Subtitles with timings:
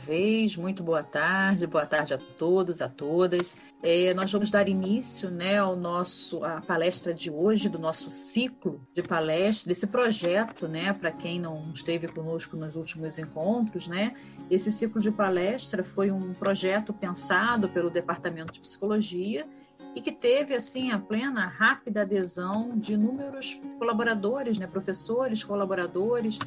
[0.00, 3.54] vez, muito boa tarde, boa tarde a todos, a todas.
[3.82, 8.80] É, nós vamos dar início né, ao nosso, à palestra de hoje, do nosso ciclo
[8.94, 14.14] de palestra, desse projeto, né, para quem não esteve conosco nos últimos encontros, né,
[14.50, 19.46] esse ciclo de palestra foi um projeto pensado pelo Departamento de Psicologia
[19.94, 26.38] e que teve assim a plena, rápida adesão de inúmeros colaboradores, né, professores, colaboradores,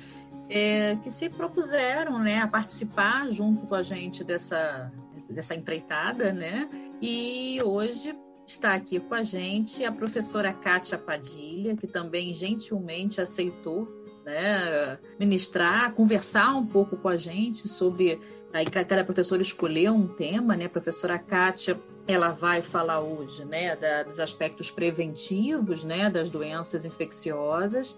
[0.50, 4.92] é, que se propuseram né, a participar junto com a gente dessa,
[5.30, 6.70] dessa empreitada, né?
[7.02, 13.88] E hoje está aqui com a gente a professora Kátia Padilha, que também gentilmente aceitou
[14.26, 18.20] né, ministrar, conversar um pouco com a gente sobre.
[18.54, 20.66] Aí cada professor escolheu um tema, né?
[20.66, 26.84] A professora Kátia ela vai falar hoje, né, da, dos aspectos preventivos, né, das doenças
[26.86, 27.98] infecciosas.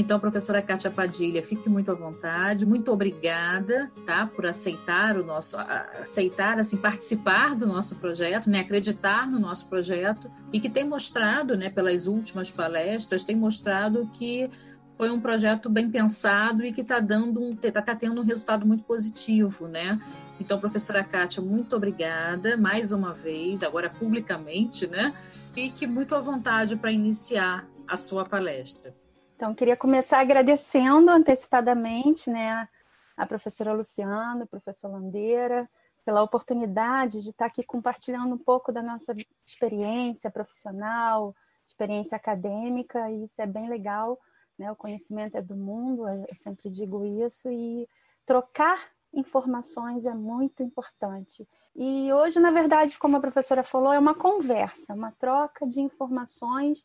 [0.00, 5.56] Então, professora Kátia Padilha, fique muito à vontade, muito obrigada, tá, por aceitar o nosso,
[6.00, 11.56] aceitar, assim, participar do nosso projeto, né, acreditar no nosso projeto e que tem mostrado,
[11.56, 14.48] né, pelas últimas palestras, tem mostrado que
[14.96, 18.64] foi um projeto bem pensado e que está dando um, tá, tá tendo um resultado
[18.64, 20.00] muito positivo, né?
[20.38, 25.12] Então, professora Kátia, muito obrigada mais uma vez, agora publicamente, né?
[25.52, 28.94] Fique muito à vontade para iniciar a sua palestra.
[29.38, 32.68] Então, queria começar agradecendo antecipadamente, né,
[33.16, 35.70] a professora Luciana, professor Landeira,
[36.04, 39.14] pela oportunidade de estar aqui compartilhando um pouco da nossa
[39.46, 44.18] experiência profissional, experiência acadêmica, e isso é bem legal
[44.58, 44.70] né?
[44.72, 47.88] O conhecimento é do mundo, eu sempre digo isso, e
[48.26, 51.48] trocar informações é muito importante.
[51.74, 56.84] E hoje, na verdade, como a professora falou, é uma conversa, uma troca de informações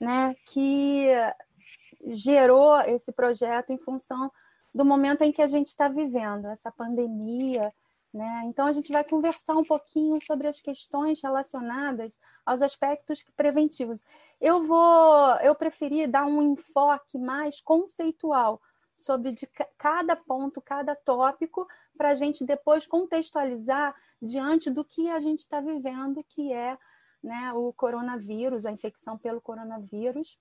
[0.00, 1.08] né, que
[2.06, 4.30] gerou esse projeto em função
[4.74, 7.72] do momento em que a gente está vivendo, essa pandemia,
[8.14, 8.42] né?
[8.46, 12.16] Então, a gente vai conversar um pouquinho sobre as questões relacionadas
[12.46, 14.04] aos aspectos preventivos.
[14.40, 18.62] Eu vou, eu preferi dar um enfoque mais conceitual
[18.94, 21.66] sobre de cada ponto, cada tópico,
[21.96, 23.92] para a gente depois contextualizar
[24.22, 26.78] diante do que a gente está vivendo, que é
[27.20, 30.38] né, o coronavírus, a infecção pelo coronavírus,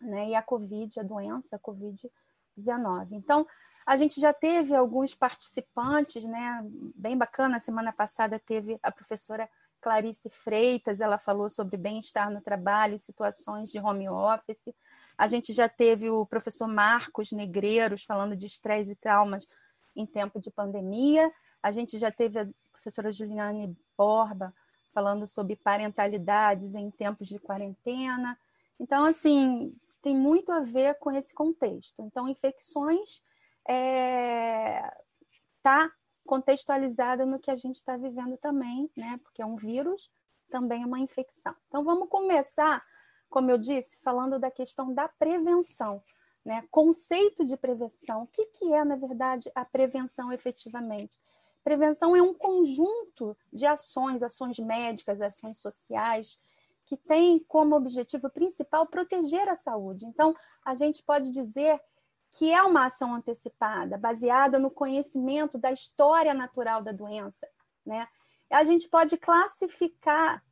[0.00, 3.12] né, e a Covid, a doença Covid-19.
[3.12, 3.46] Então,
[3.86, 6.64] a gente já teve alguns participantes, né?
[6.94, 7.58] Bem bacana.
[7.58, 9.48] semana passada teve a professora
[9.80, 14.68] Clarice Freitas, ela falou sobre bem-estar no trabalho, situações de home office.
[15.16, 19.46] A gente já teve o professor Marcos Negreiros falando de estresse e traumas
[19.96, 21.30] em tempo de pandemia.
[21.62, 24.54] A gente já teve a professora Juliane Borba
[24.92, 28.38] falando sobre parentalidades em tempos de quarentena.
[28.78, 32.02] Então, assim, tem muito a ver com esse contexto.
[32.02, 33.22] Então, infecções
[33.66, 34.96] está é,
[35.62, 35.92] tá
[36.26, 39.18] contextualizada no que a gente está vivendo também, né?
[39.22, 40.10] Porque é um vírus,
[40.50, 41.54] também é uma infecção.
[41.68, 42.84] Então vamos começar,
[43.28, 46.02] como eu disse, falando da questão da prevenção.
[46.44, 46.64] Né?
[46.70, 48.22] Conceito de prevenção.
[48.22, 51.18] O que, que é, na verdade, a prevenção efetivamente?
[51.62, 56.38] Prevenção é um conjunto de ações, ações médicas, ações sociais,
[56.90, 60.04] que tem como objetivo principal proteger a saúde.
[60.06, 60.34] Então,
[60.64, 61.80] a gente pode dizer
[62.32, 67.48] que é uma ação antecipada, baseada no conhecimento da história natural da doença.
[67.86, 68.08] Né?
[68.50, 70.42] A gente pode classificar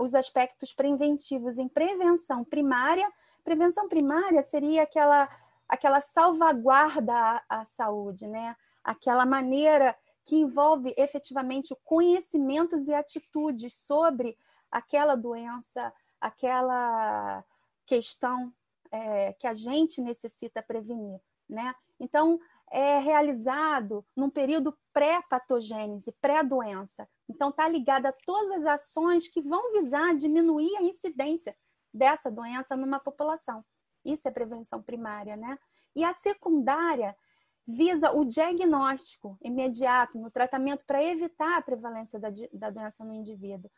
[0.00, 3.08] os aspectos preventivos em prevenção primária.
[3.44, 5.28] Prevenção primária seria aquela,
[5.68, 8.56] aquela salvaguarda à, à saúde, né?
[8.82, 14.36] aquela maneira que envolve efetivamente conhecimentos e atitudes sobre
[14.72, 17.44] aquela doença, aquela
[17.86, 18.52] questão
[18.90, 21.74] é, que a gente necessita prevenir, né?
[22.00, 22.40] Então,
[22.70, 27.06] é realizado num período pré-patogênese, pré-doença.
[27.28, 31.54] Então, está ligado a todas as ações que vão visar diminuir a incidência
[31.92, 33.62] dessa doença numa população.
[34.02, 35.58] Isso é prevenção primária, né?
[35.94, 37.14] E a secundária
[37.66, 43.70] visa o diagnóstico imediato no tratamento para evitar a prevalência da, da doença no indivíduo.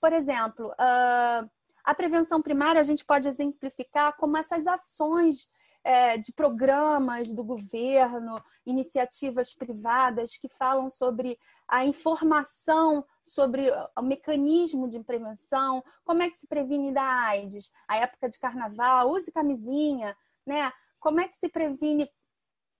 [0.00, 1.50] Por exemplo, uh,
[1.84, 5.50] a prevenção primária a gente pode exemplificar como essas ações
[5.82, 8.34] é, de programas do governo,
[8.66, 16.38] iniciativas privadas que falam sobre a informação sobre o mecanismo de prevenção, como é que
[16.38, 20.72] se previne da AIDS, a época de carnaval, use camisinha, né?
[20.98, 22.10] Como é que se previne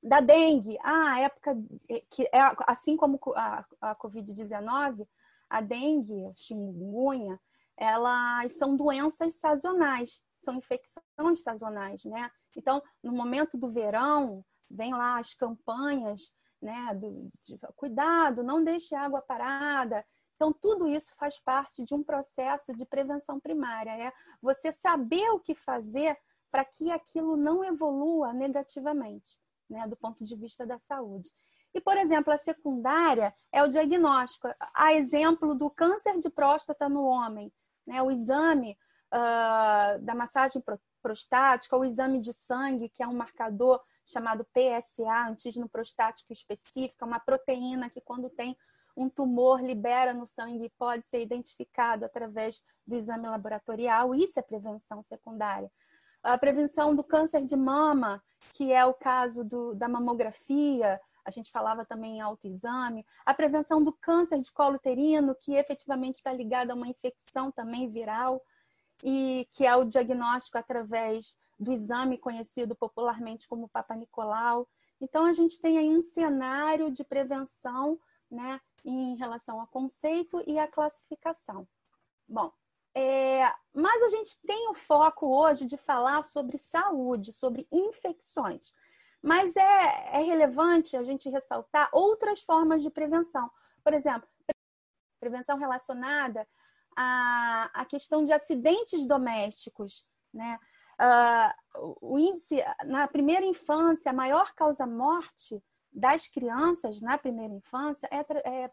[0.02, 0.76] da dengue?
[0.82, 1.56] Ah, a época
[2.11, 5.06] que é assim como a, a Covid-19,
[5.50, 7.38] a dengue, chikungunya,
[7.76, 12.31] elas são doenças sazonais, são infecções sazonais, né?
[12.56, 16.94] Então, no momento do verão, vem lá as campanhas né?
[16.94, 20.05] Do, de, cuidado, não deixe água parada.
[20.37, 23.91] Então, tudo isso faz parte de um processo de prevenção primária.
[23.91, 26.17] É você saber o que fazer
[26.50, 29.38] para que aquilo não evolua negativamente,
[29.69, 31.31] né, do ponto de vista da saúde.
[31.75, 34.49] E, por exemplo, a secundária é o diagnóstico.
[34.75, 37.52] A exemplo do câncer de próstata no homem,
[37.87, 38.76] né, o exame
[39.12, 40.62] uh, da massagem
[41.02, 47.06] prostática, o exame de sangue, que é um marcador chamado PSA, antígeno prostático específico, é
[47.06, 48.56] uma proteína que, quando tem
[48.96, 54.14] um tumor, libera no sangue e pode ser identificado através do exame laboratorial.
[54.14, 55.70] Isso é prevenção secundária
[56.23, 61.50] a prevenção do câncer de mama, que é o caso do, da mamografia, a gente
[61.50, 66.72] falava também em autoexame, a prevenção do câncer de colo uterino, que efetivamente está ligada
[66.72, 68.42] a uma infecção também viral,
[69.02, 74.68] e que é o diagnóstico através do exame conhecido popularmente como Papa Nicolau.
[75.00, 77.98] Então, a gente tem aí um cenário de prevenção
[78.30, 81.66] né, em relação ao conceito e à classificação.
[82.28, 82.52] Bom,
[82.94, 88.74] é, mas a gente tem o foco hoje de falar sobre saúde, sobre infecções.
[89.22, 93.50] Mas é, é relevante a gente ressaltar outras formas de prevenção.
[93.84, 94.28] Por exemplo,
[95.20, 96.49] prevenção relacionada
[96.96, 100.05] à, à questão de acidentes domésticos.
[100.32, 100.58] Né?
[101.00, 105.62] Uh, o índice, na primeira infância, a maior causa-morte
[105.93, 108.70] das crianças na primeira infância é, é,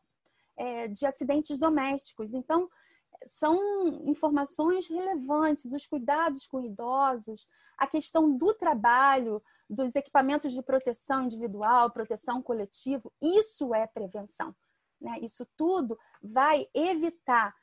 [0.56, 2.34] é de acidentes domésticos.
[2.34, 2.70] Então,
[3.26, 7.48] são informações relevantes, os cuidados com idosos,
[7.78, 14.56] a questão do trabalho, dos equipamentos de proteção individual, proteção coletiva, isso é prevenção.
[15.00, 15.20] Né?
[15.22, 17.56] Isso tudo vai evitar,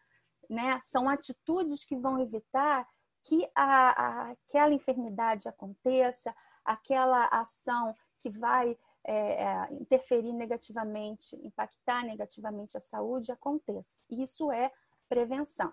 [0.49, 0.81] né?
[0.85, 2.87] são atitudes que vão evitar
[3.23, 6.35] que a, a, aquela enfermidade aconteça,
[6.65, 13.99] aquela ação que vai é, é, interferir negativamente, impactar negativamente a saúde aconteça.
[14.11, 14.71] Isso é
[15.15, 15.73] prevenção.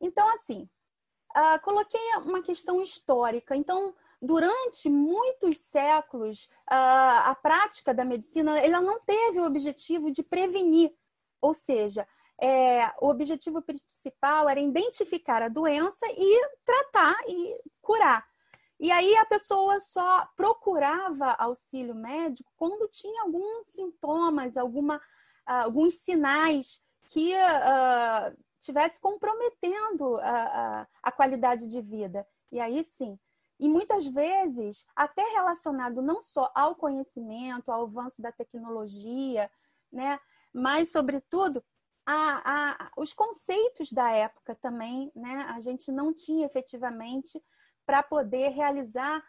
[0.00, 0.66] Então, assim,
[1.36, 3.54] uh, coloquei uma questão histórica.
[3.54, 10.22] Então, durante muitos séculos, uh, a prática da medicina ela não teve o objetivo de
[10.22, 10.90] prevenir,
[11.38, 12.08] ou seja,
[12.40, 18.26] é, o objetivo principal era identificar a doença e tratar e curar.
[18.80, 25.96] E aí a pessoa só procurava auxílio médico quando tinha alguns sintomas, alguma, uh, alguns
[25.96, 30.30] sinais que uh, tivesse comprometendo a,
[30.80, 32.26] a, a qualidade de vida.
[32.50, 33.18] E aí sim.
[33.58, 39.50] E muitas vezes, até relacionado não só ao conhecimento, ao avanço da tecnologia,
[39.92, 40.18] né?
[40.52, 41.64] mas, sobretudo,
[42.06, 45.46] a, a, os conceitos da época também, né?
[45.48, 47.42] A gente não tinha efetivamente
[47.86, 49.22] para poder realizar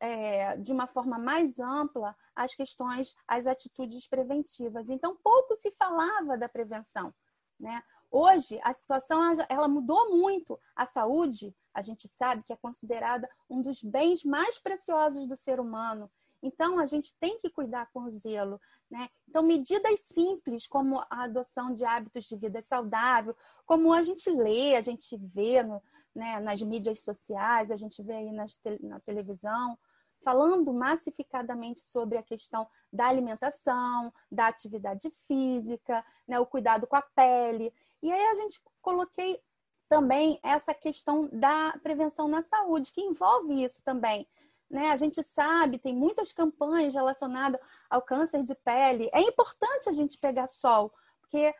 [0.00, 4.88] é, de uma forma mais ampla as questões, as atitudes preventivas.
[4.88, 7.12] Então, pouco se falava da prevenção.
[7.58, 7.82] Né?
[8.10, 10.58] Hoje, a situação ela mudou muito.
[10.74, 15.60] A saúde, a gente sabe que é considerada um dos bens mais preciosos do ser
[15.60, 16.10] humano.
[16.40, 18.60] Então, a gente tem que cuidar com zelo.
[18.88, 19.08] Né?
[19.28, 24.76] Então, medidas simples, como a adoção de hábitos de vida saudável, como a gente lê,
[24.76, 25.82] a gente vê no,
[26.14, 29.76] né, nas mídias sociais, a gente vê aí nas, na televisão,
[30.22, 37.02] falando massificadamente sobre a questão da alimentação, da atividade física, né, o cuidado com a
[37.02, 37.72] pele.
[38.02, 39.40] E aí a gente coloquei
[39.88, 44.26] também essa questão da prevenção na saúde, que envolve isso também.
[44.70, 44.90] Né?
[44.90, 49.08] A gente sabe, tem muitas campanhas relacionadas ao câncer de pele.
[49.12, 51.54] É importante a gente pegar sol, porque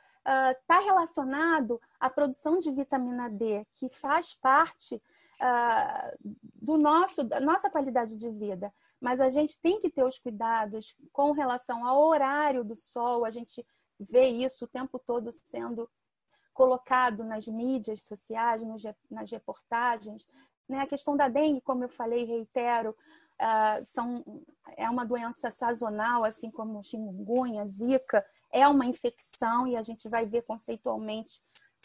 [0.60, 5.00] está uh, relacionado à produção de vitamina D, que faz parte
[5.40, 6.18] uh,
[6.54, 8.72] do nosso, da nossa qualidade de vida.
[9.00, 13.30] Mas a gente tem que ter os cuidados com relação ao horário do sol, a
[13.30, 13.64] gente
[13.98, 15.88] vê isso o tempo todo sendo
[16.52, 18.62] colocado nas mídias sociais,
[19.10, 20.26] nas reportagens.
[20.68, 20.80] Né?
[20.80, 24.24] A questão da dengue, como eu falei, reitero, uh, são,
[24.76, 30.26] é uma doença sazonal, assim como chikungunya, zika, é uma infecção e a gente vai
[30.26, 31.40] ver conceitualmente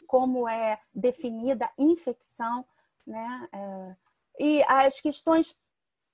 [0.07, 2.65] como é definida infecção
[3.05, 3.47] né?
[3.51, 3.95] É,
[4.39, 5.55] e as questões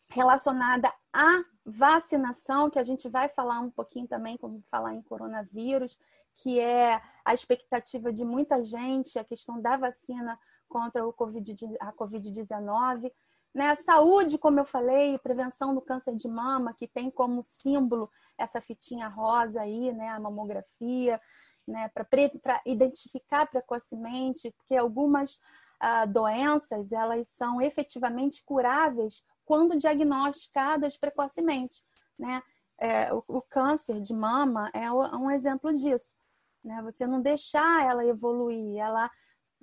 [0.09, 5.97] relacionadas à vacinação, que a gente vai falar um pouquinho também, como falar em coronavírus,
[6.41, 11.93] que é a expectativa de muita gente, a questão da vacina contra o COVID, a
[11.93, 13.11] Covid-19.
[13.53, 13.75] Né?
[13.75, 19.07] Saúde, como eu falei, prevenção do câncer de mama, que tem como símbolo essa fitinha
[19.07, 20.09] rosa aí, né?
[20.09, 21.21] a mamografia,
[21.67, 21.89] né?
[21.89, 25.39] para identificar precocemente, porque algumas
[25.81, 31.83] uh, doenças elas são efetivamente curáveis quando diagnosticadas precocemente,
[32.17, 32.41] né?
[32.79, 36.15] é, o, o, câncer de mama é um exemplo disso.
[36.63, 36.81] Né?
[36.83, 39.11] Você não deixar ela evoluir, ela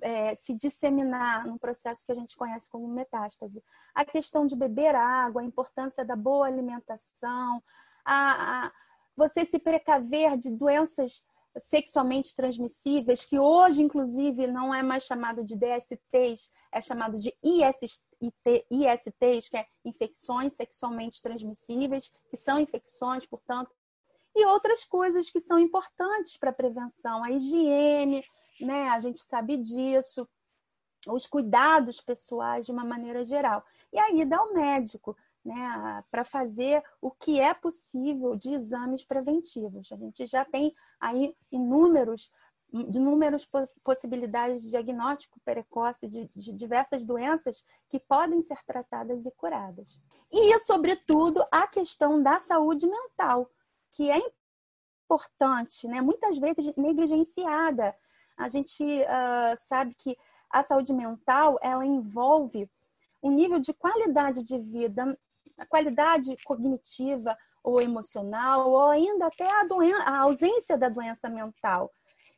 [0.01, 3.63] é, se disseminar no processo que a gente conhece como metástase.
[3.93, 7.61] A questão de beber água, a importância da boa alimentação,
[8.05, 8.71] a, a
[9.15, 11.23] você se precaver de doenças
[11.59, 18.03] sexualmente transmissíveis, que hoje, inclusive, não é mais chamado de DSTs, é chamado de IST,
[18.71, 23.71] ISTs, que é infecções sexualmente transmissíveis, que são infecções, portanto,
[24.35, 28.23] e outras coisas que são importantes para a prevenção, a higiene,
[28.61, 28.89] né?
[28.89, 30.27] A gente sabe disso,
[31.07, 33.63] os cuidados pessoais de uma maneira geral.
[33.91, 39.91] E aí dá ao médico, né, para fazer o que é possível de exames preventivos.
[39.93, 42.29] A gente já tem aí inúmeros
[42.69, 43.47] inúmeras
[43.81, 50.01] possibilidades de diagnóstico precoce de, de, diversas doenças que podem ser tratadas e curadas.
[50.29, 53.49] E, sobretudo, a questão da saúde mental,
[53.95, 54.19] que é
[55.05, 56.01] importante, né?
[56.01, 57.95] muitas vezes negligenciada.
[58.35, 60.17] A gente uh, sabe que
[60.49, 62.69] a saúde mental ela envolve
[63.23, 65.17] um nível de qualidade de vida
[65.57, 69.65] a qualidade cognitiva ou emocional, ou ainda até a,
[70.05, 71.91] a ausência da doença mental.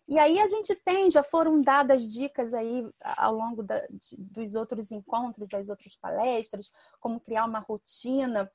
[0.08, 4.56] E aí a gente tem, já foram dadas dicas aí ao longo da, de, dos
[4.56, 8.52] outros encontros, das outras palestras, como criar uma rotina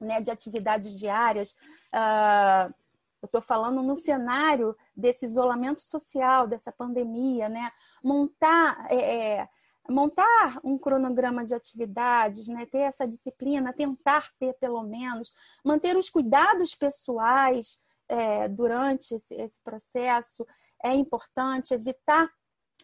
[0.00, 1.50] né, de atividades diárias.
[1.92, 2.72] Uh,
[3.20, 7.70] eu estou falando no cenário desse isolamento social, dessa pandemia, né?
[8.02, 9.48] Montar é, é
[9.90, 12.66] montar um cronograma de atividades, né?
[12.66, 15.32] ter essa disciplina, tentar ter pelo menos,
[15.64, 17.78] manter os cuidados pessoais
[18.08, 20.46] é, durante esse, esse, processo
[20.82, 22.30] é importante, evitar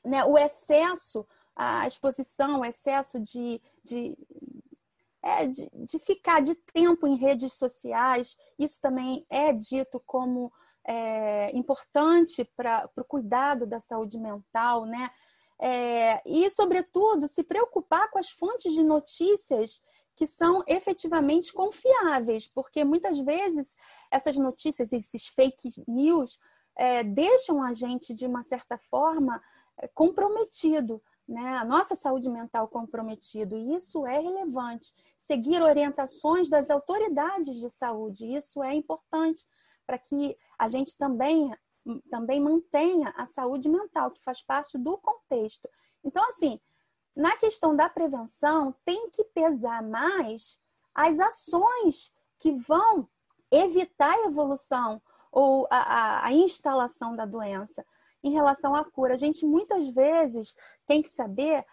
[0.04, 4.16] né, o excesso, a exposição, o excesso de, de,
[5.22, 10.52] é, de, de ficar de tempo em redes sociais, isso também é dito como
[10.86, 15.10] é, importante para o cuidado da saúde mental, né?
[15.60, 19.80] É, e, sobretudo, se preocupar com as fontes de notícias
[20.16, 23.74] que são efetivamente confiáveis, porque muitas vezes
[24.10, 26.38] essas notícias, esses fake news,
[26.76, 29.42] é, deixam a gente, de uma certa forma,
[29.78, 31.02] é, comprometido.
[31.26, 31.56] Né?
[31.56, 34.92] A nossa saúde mental comprometido, e isso é relevante.
[35.16, 39.44] Seguir orientações das autoridades de saúde, isso é importante
[39.86, 41.52] para que a gente também
[42.10, 45.68] também mantenha a saúde mental, que faz parte do contexto.
[46.02, 46.60] Então, assim,
[47.14, 50.58] na questão da prevenção, tem que pesar mais
[50.94, 53.08] as ações que vão
[53.50, 55.00] evitar a evolução
[55.30, 57.84] ou a, a, a instalação da doença
[58.22, 59.14] em relação à cura.
[59.14, 61.64] A gente muitas vezes tem que saber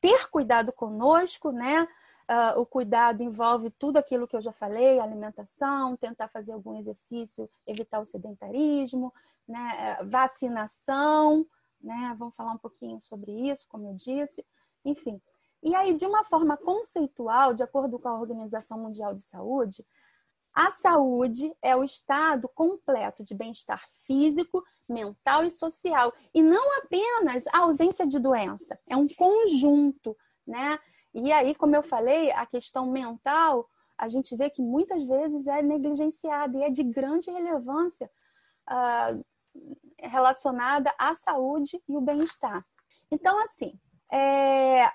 [0.00, 1.88] ter cuidado conosco, né?
[2.26, 7.50] Uh, o cuidado envolve tudo aquilo que eu já falei, alimentação, tentar fazer algum exercício,
[7.66, 9.12] evitar o sedentarismo,
[9.46, 9.98] né?
[10.00, 11.46] Eh, vacinação,
[11.82, 12.14] né?
[12.18, 14.44] Vamos falar um pouquinho sobre isso, como eu disse,
[14.84, 15.20] enfim.
[15.62, 19.84] E aí, de uma forma conceitual, de acordo com a Organização Mundial de Saúde,
[20.54, 27.46] a saúde é o estado completo de bem-estar físico, mental e social, e não apenas
[27.48, 30.16] a ausência de doença, é um conjunto,
[30.46, 30.78] né?
[31.14, 35.62] E aí, como eu falei, a questão mental, a gente vê que muitas vezes é
[35.62, 38.10] negligenciada e é de grande relevância
[38.68, 39.24] uh,
[39.98, 42.66] relacionada à saúde e o bem-estar.
[43.10, 43.78] Então, assim,
[44.12, 44.90] é,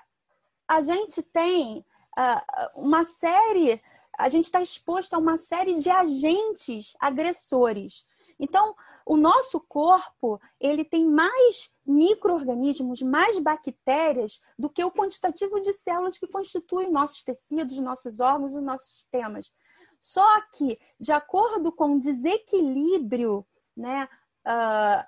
[0.68, 3.82] a gente tem uh, uma série,
[4.18, 8.04] a gente está exposto a uma série de agentes agressores.
[8.38, 8.74] Então,
[9.04, 16.18] o nosso corpo ele tem mais micro-organismos, mais bactérias do que o quantitativo de células
[16.18, 19.52] que constituem nossos tecidos, nossos órgãos e nossos sistemas.
[19.98, 24.08] Só que, de acordo com o desequilíbrio, né,
[24.46, 25.04] uh,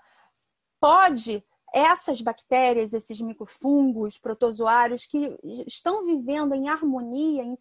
[0.79, 7.55] pode essas bactérias, esses microfungos, protozoários que estão vivendo em harmonia, em,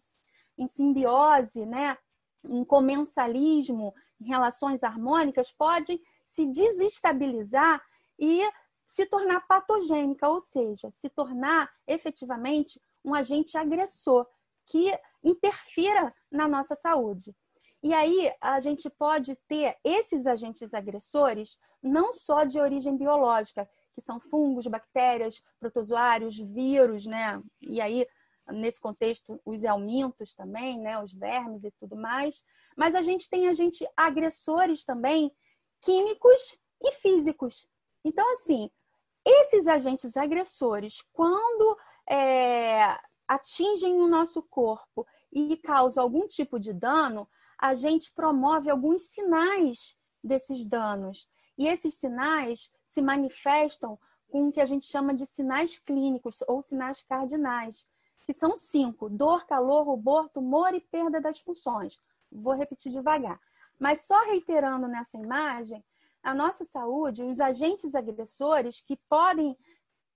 [0.58, 1.96] em simbiose, né,
[2.44, 6.00] em comensalismo, em relações harmônicas, podem
[6.32, 7.82] se desestabilizar
[8.18, 8.42] e
[8.86, 14.26] se tornar patogênica, ou seja, se tornar efetivamente um agente agressor
[14.66, 17.34] que interfira na nossa saúde.
[17.82, 24.00] E aí a gente pode ter esses agentes agressores não só de origem biológica, que
[24.00, 27.42] são fungos, bactérias, protozoários, vírus, né?
[27.60, 28.06] E aí
[28.50, 32.42] nesse contexto os helmintos também, né, os vermes e tudo mais,
[32.76, 35.32] mas a gente tem agentes agressores também
[35.82, 37.68] químicos e físicos.
[38.04, 38.70] Então, assim,
[39.24, 41.76] esses agentes agressores, quando
[42.08, 42.98] é,
[43.28, 49.96] atingem o nosso corpo e causam algum tipo de dano, a gente promove alguns sinais
[50.22, 51.28] desses danos.
[51.56, 53.98] E esses sinais se manifestam
[54.28, 57.86] com o que a gente chama de sinais clínicos ou sinais cardinais,
[58.24, 61.98] que são cinco: dor, calor, rubor, tumor e perda das funções.
[62.30, 63.38] Vou repetir devagar.
[63.82, 65.84] Mas só reiterando nessa imagem,
[66.22, 69.58] a nossa saúde, os agentes agressores que podem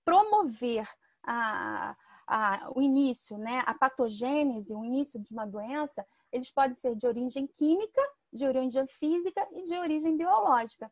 [0.05, 0.87] promover
[1.21, 1.93] a,
[2.25, 7.05] a, o início, né, a patogênese, o início de uma doença, eles podem ser de
[7.05, 10.89] origem química, de origem física e de origem biológica.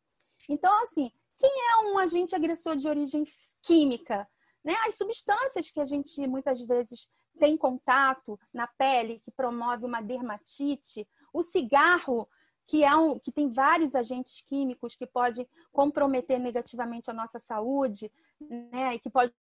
[0.50, 3.26] Então, assim, quem é um agente agressor de origem
[3.62, 4.28] química?
[4.62, 4.76] Né?
[4.86, 7.08] As substâncias que a gente muitas vezes
[7.40, 12.28] tem contato na pele, que promove uma dermatite, o cigarro,
[12.68, 18.12] que é um que tem vários agentes químicos que podem comprometer negativamente a nossa saúde,
[18.40, 18.96] né?
[18.96, 19.34] E que pode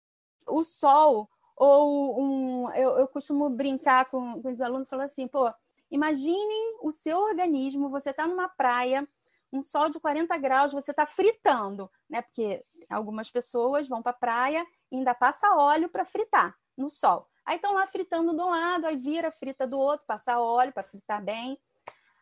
[0.47, 5.51] o sol ou um eu, eu costumo brincar com, com os alunos falando assim, pô,
[5.89, 9.07] imaginem o seu organismo, você está numa praia,
[9.51, 12.21] um sol de 40 graus, você está fritando, né?
[12.21, 17.27] Porque algumas pessoas vão para a praia e ainda passa óleo para fritar no sol.
[17.45, 20.83] Aí estão lá fritando de um lado, aí vira, frita do outro, passa óleo para
[20.83, 21.59] fritar bem.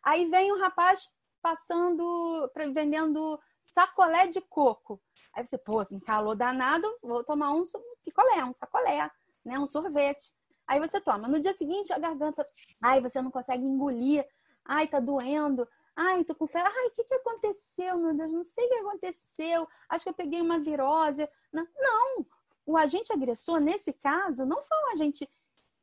[0.02, 1.08] Aí vem um rapaz
[1.40, 5.00] passando, vendendo sacolé de coco.
[5.32, 7.62] Aí você, pô, tem calor danado, vou tomar um
[8.04, 9.10] picolé, um sacolé,
[9.44, 9.58] né?
[9.58, 10.32] Um sorvete.
[10.66, 11.28] Aí você toma.
[11.28, 12.46] No dia seguinte, a garganta,
[12.80, 14.26] ai, você não consegue engolir,
[14.64, 15.66] ai, tá doendo.
[15.94, 16.72] Ai, tô com febre.
[16.74, 18.32] Ai, o que, que aconteceu, meu Deus?
[18.32, 19.68] Não sei o que aconteceu.
[19.88, 21.28] Acho que eu peguei uma virose.
[21.52, 22.26] Não, não.
[22.64, 25.28] O agente agressor, nesse caso, não foi um agente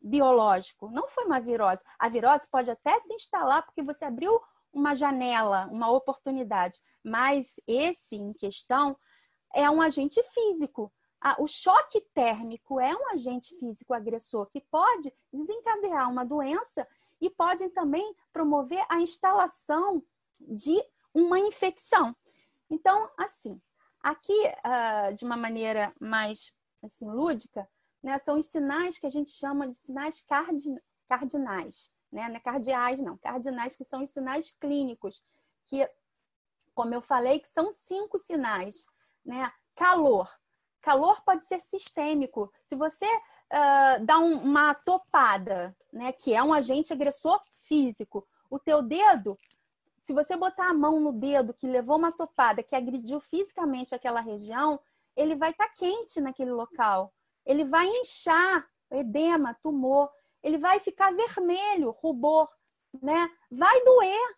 [0.01, 1.83] biológico, não foi uma virose.
[1.97, 4.41] A virose pode até se instalar porque você abriu
[4.71, 8.97] uma janela, uma oportunidade, mas esse em questão
[9.53, 10.91] é um agente físico.
[11.37, 16.87] o choque térmico é um agente físico agressor que pode desencadear uma doença
[17.19, 20.01] e podem também promover a instalação
[20.39, 20.81] de
[21.13, 22.15] uma infecção.
[22.69, 23.59] Então, assim,
[24.01, 27.67] aqui, uh, de uma maneira mais assim, lúdica,
[28.01, 30.23] né, são os sinais que a gente chama de sinais
[31.07, 32.27] cardinais, né?
[32.29, 35.23] Não é cardeais, não, cardinais, que são os sinais clínicos,
[35.67, 35.87] que,
[36.73, 38.85] como eu falei, que são cinco sinais,
[39.25, 39.51] né?
[39.75, 40.29] Calor.
[40.81, 42.51] Calor pode ser sistêmico.
[42.65, 48.57] Se você uh, dá um, uma topada, né, que é um agente agressor físico, o
[48.59, 49.37] teu dedo,
[50.01, 54.21] se você botar a mão no dedo que levou uma topada, que agrediu fisicamente aquela
[54.21, 54.79] região,
[55.15, 57.13] ele vai estar tá quente naquele local.
[57.45, 60.11] Ele vai inchar, edema, tumor.
[60.41, 62.49] Ele vai ficar vermelho, rubor,
[63.01, 63.29] né?
[63.51, 64.37] Vai doer.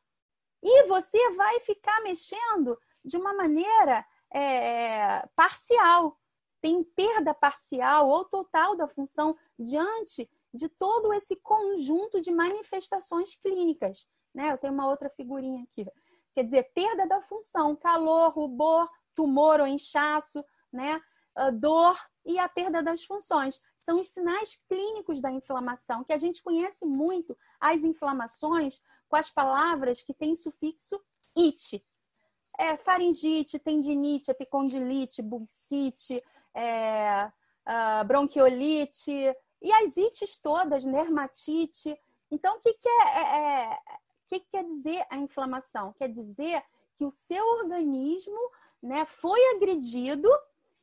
[0.63, 6.17] E você vai ficar mexendo de uma maneira é, parcial
[6.61, 14.07] tem perda parcial ou total da função diante de todo esse conjunto de manifestações clínicas.
[14.33, 14.51] Né?
[14.51, 15.85] Eu tenho uma outra figurinha aqui.
[16.33, 21.01] Quer dizer, perda da função, calor, rubor, tumor ou inchaço, né?
[21.35, 23.59] Ah, dor e a perda das funções.
[23.77, 29.29] São os sinais clínicos da inflamação, que a gente conhece muito as inflamações com as
[29.29, 31.01] palavras que têm sufixo
[31.37, 31.83] it.
[32.57, 37.31] É, faringite, tendinite, epicondilite, bursite, é,
[38.05, 41.97] bronquiolite e as ites todas, dermatite.
[42.29, 43.79] Então, o que, que, é, é, é,
[44.27, 45.93] que, que quer dizer a inflamação?
[45.93, 46.63] Quer dizer
[46.97, 48.39] que o seu organismo
[48.81, 50.29] né, foi agredido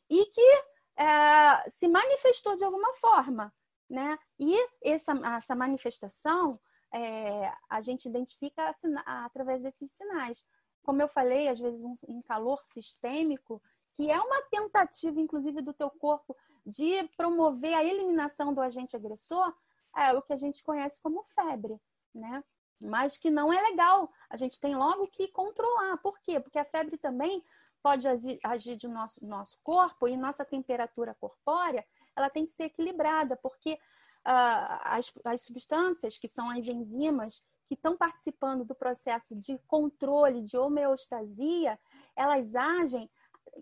[0.09, 0.64] e que
[0.98, 3.52] é, se manifestou de alguma forma.
[3.88, 4.18] Né?
[4.38, 6.61] E essa, essa manifestação
[6.92, 8.70] é, a gente identifica
[9.06, 10.44] através desses sinais.
[10.82, 13.62] Como eu falei, às vezes um, um calor sistêmico
[13.94, 19.52] que é uma tentativa, inclusive, do teu corpo de promover a eliminação do agente agressor,
[19.96, 21.80] é o que a gente conhece como febre,
[22.14, 22.44] né?
[22.80, 24.12] Mas que não é legal.
[24.30, 25.96] A gente tem logo que controlar.
[25.96, 26.38] Por quê?
[26.38, 27.42] Porque a febre também
[27.83, 28.07] pode
[28.45, 31.85] agir de nosso, nosso corpo e nossa temperatura corpórea,
[32.17, 37.75] ela tem que ser equilibrada, porque uh, as, as substâncias, que são as enzimas, que
[37.75, 41.79] estão participando do processo de controle de homeostasia,
[42.17, 43.11] elas agem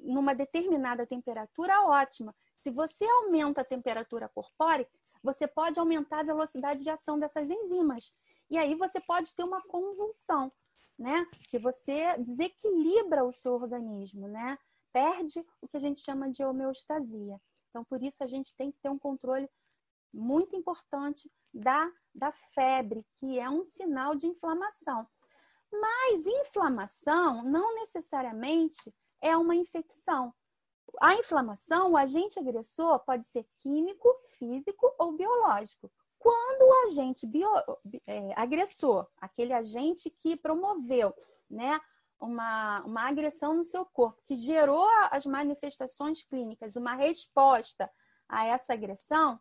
[0.02, 2.34] numa determinada temperatura, ótima.
[2.60, 4.88] Se você aumenta a temperatura corpórea,
[5.22, 8.12] você pode aumentar a velocidade de ação dessas enzimas.
[8.48, 10.50] E aí você pode ter uma convulsão,
[10.98, 11.26] né?
[11.50, 14.58] Que você desequilibra o seu organismo, né?
[14.92, 17.40] Perde o que a gente chama de homeostasia.
[17.68, 19.48] Então, por isso, a gente tem que ter um controle
[20.12, 25.06] muito importante da, da febre, que é um sinal de inflamação.
[25.70, 30.32] Mas inflamação não necessariamente é uma infecção.
[31.00, 35.90] A inflamação, o agente agressor, pode ser químico, físico ou biológico.
[36.18, 37.48] Quando o agente bio,
[38.06, 41.14] é, agressor, aquele agente que promoveu
[41.48, 41.80] né,
[42.20, 47.90] uma, uma agressão no seu corpo, que gerou as manifestações clínicas, uma resposta
[48.28, 49.38] a essa agressão,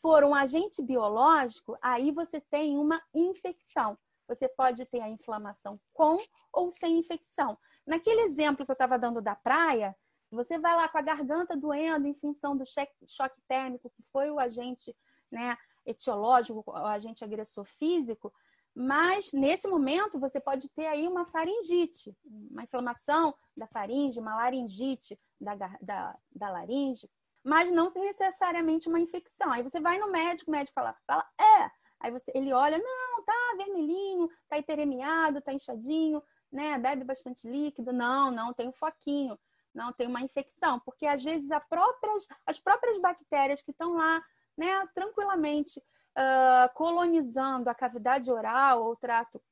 [0.00, 3.98] for um agente biológico, aí você tem uma infecção.
[4.28, 6.18] Você pode ter a inflamação com
[6.52, 7.58] ou sem infecção.
[7.86, 9.94] Naquele exemplo que eu estava dando da praia,
[10.30, 14.38] você vai lá com a garganta doendo em função do choque térmico, que foi o
[14.38, 14.96] agente
[15.30, 18.32] né, etiológico, o agente agressor físico,
[18.74, 25.18] mas nesse momento você pode ter aí uma faringite, uma inflamação da faringe, uma laringite
[25.40, 27.08] da, da, da laringe,
[27.44, 29.52] mas não necessariamente uma infecção.
[29.52, 31.70] Aí você vai no médico, o médico fala, fala é.
[32.00, 36.78] Aí você, ele olha, não, tá vermelhinho, tá hiperemiado, tá inchadinho, né?
[36.78, 37.92] Bebe bastante líquido.
[37.92, 39.38] Não, não, tem um foquinho.
[39.74, 40.80] Não, tem uma infecção.
[40.80, 44.22] Porque às vezes próprias, as próprias bactérias que estão lá,
[44.56, 49.42] né, tranquilamente uh, colonizando a cavidade oral ou trato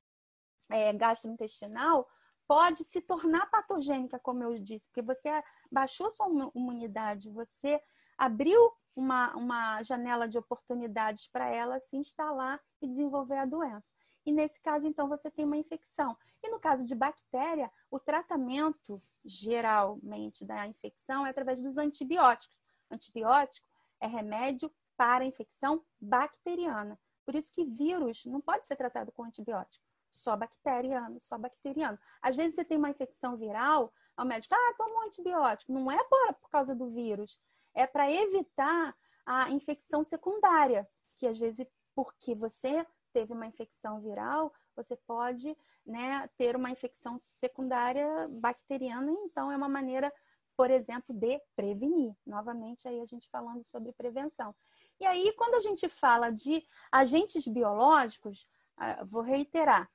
[0.70, 2.08] é, gastrointestinal,
[2.46, 5.30] pode se tornar patogênica, como eu disse, porque você
[5.70, 7.80] baixou sua imunidade, você
[8.16, 13.92] abriu uma, uma janela de oportunidades para ela se instalar e desenvolver a doença.
[14.24, 16.16] E nesse caso, então, você tem uma infecção.
[16.42, 22.56] E no caso de bactéria, o tratamento geralmente da infecção é através dos antibióticos.
[22.90, 23.66] Antibiótico
[24.00, 24.70] é remédio
[25.02, 26.96] para a infecção bacteriana.
[27.24, 29.84] Por isso que vírus não pode ser tratado com antibiótico.
[30.12, 31.98] Só bacteriano, só bacteriano.
[32.20, 35.72] Às vezes você tem uma infecção viral, o médico, ah, toma um antibiótico.
[35.72, 37.36] Não é por, por causa do vírus,
[37.74, 40.88] é para evitar a infecção secundária,
[41.18, 47.18] que às vezes porque você teve uma infecção viral, você pode né, ter uma infecção
[47.18, 50.12] secundária bacteriana, então é uma maneira,
[50.56, 52.14] por exemplo, de prevenir.
[52.24, 54.54] Novamente, aí a gente falando sobre prevenção.
[55.00, 59.90] E aí, quando a gente fala de agentes biológicos, ah, vou reiterar,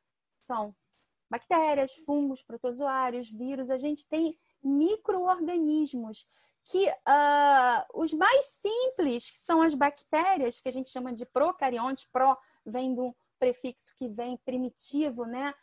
[0.46, 0.76] são
[1.30, 6.26] bactérias, fungos, protozoários, vírus, a gente tem micro-organismos
[6.64, 12.38] que uh, os mais simples são as bactérias, que a gente chama de procariontes, pro
[12.66, 15.54] vem do prefixo que vem primitivo, né?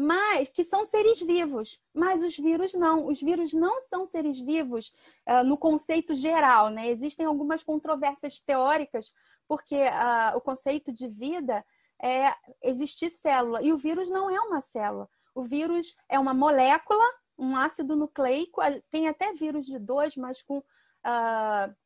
[0.00, 3.06] Mas que são seres vivos, mas os vírus não.
[3.06, 4.92] Os vírus não são seres vivos
[5.28, 6.88] uh, no conceito geral, né?
[6.88, 9.12] Existem algumas controvérsias teóricas,
[9.48, 11.64] porque uh, o conceito de vida
[12.00, 12.32] é
[12.62, 15.08] existir célula, e o vírus não é uma célula.
[15.34, 17.04] O vírus é uma molécula
[17.38, 21.76] um ácido nucleico, tem até vírus de dois, mas com uh,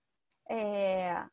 [0.49, 1.25] é,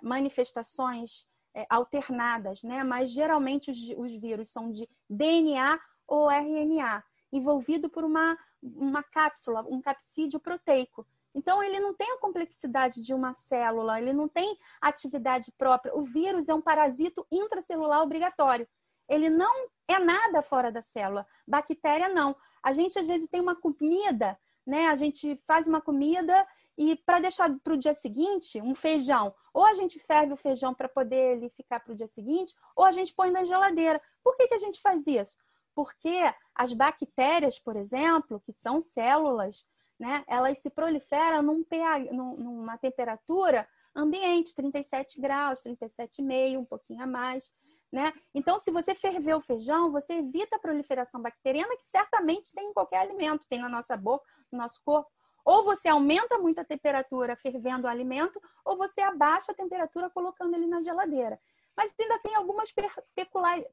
[0.00, 2.84] manifestações é, alternadas, né?
[2.84, 5.78] Mas geralmente os, os, vírus são de DNA
[6.12, 11.06] ou RNA, envolvido por uma, uma cápsula, um capsídeo proteico.
[11.34, 15.96] Então, ele não tem a complexidade de uma célula, ele não tem atividade própria.
[15.96, 18.68] O vírus é um parasito intracelular obrigatório.
[19.08, 21.26] Ele não é nada fora da célula.
[21.48, 22.36] Bactéria, não.
[22.62, 24.88] A gente, às vezes, tem uma comida, né?
[24.88, 26.46] A gente faz uma comida
[26.76, 30.74] e para deixar para o dia seguinte, um feijão, ou a gente ferve o feijão
[30.74, 34.00] para poder ele ficar para o dia seguinte, ou a gente põe na geladeira.
[34.22, 35.38] Por que, que a gente faz isso?
[35.74, 39.64] Porque as bactérias, por exemplo, que são células,
[39.98, 47.06] né, elas se proliferam num pH, numa temperatura ambiente, 37 graus, 37,5, um pouquinho a
[47.06, 47.50] mais
[47.92, 48.10] né?
[48.34, 52.72] Então, se você ferver o feijão, você evita a proliferação bacteriana que certamente tem em
[52.72, 55.10] qualquer alimento, tem na nossa boca, no nosso corpo.
[55.44, 60.54] Ou você aumenta muito a temperatura fervendo o alimento, ou você abaixa a temperatura colocando
[60.54, 61.38] ele na geladeira.
[61.76, 62.72] Mas ainda tem algumas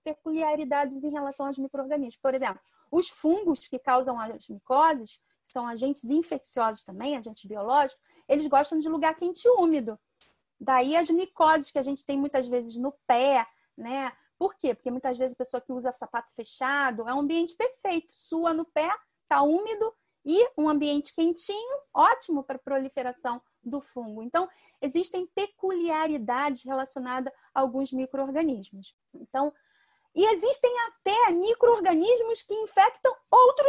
[0.04, 2.18] peculiaridades em relação aos micro-organismos.
[2.22, 8.02] Por exemplo, os fungos que causam as micoses, que são agentes infecciosos também, agentes biológicos,
[8.28, 10.00] eles gostam de lugar quente e úmido.
[10.60, 13.46] Daí as micoses que a gente tem muitas vezes no pé,
[13.78, 14.12] né?
[14.38, 14.74] Por quê?
[14.74, 18.66] Porque muitas vezes a pessoa que usa sapato fechado é um ambiente perfeito, sua no
[18.66, 18.90] pé,
[19.28, 19.94] tá úmido
[20.26, 24.24] e um ambiente quentinho, ótimo para proliferação do fungo.
[24.24, 24.50] Então,
[24.82, 28.96] existem peculiaridades relacionadas a alguns micro-organismos.
[29.14, 29.54] Então,
[30.16, 33.66] e existem até micro-organismos que infectam outro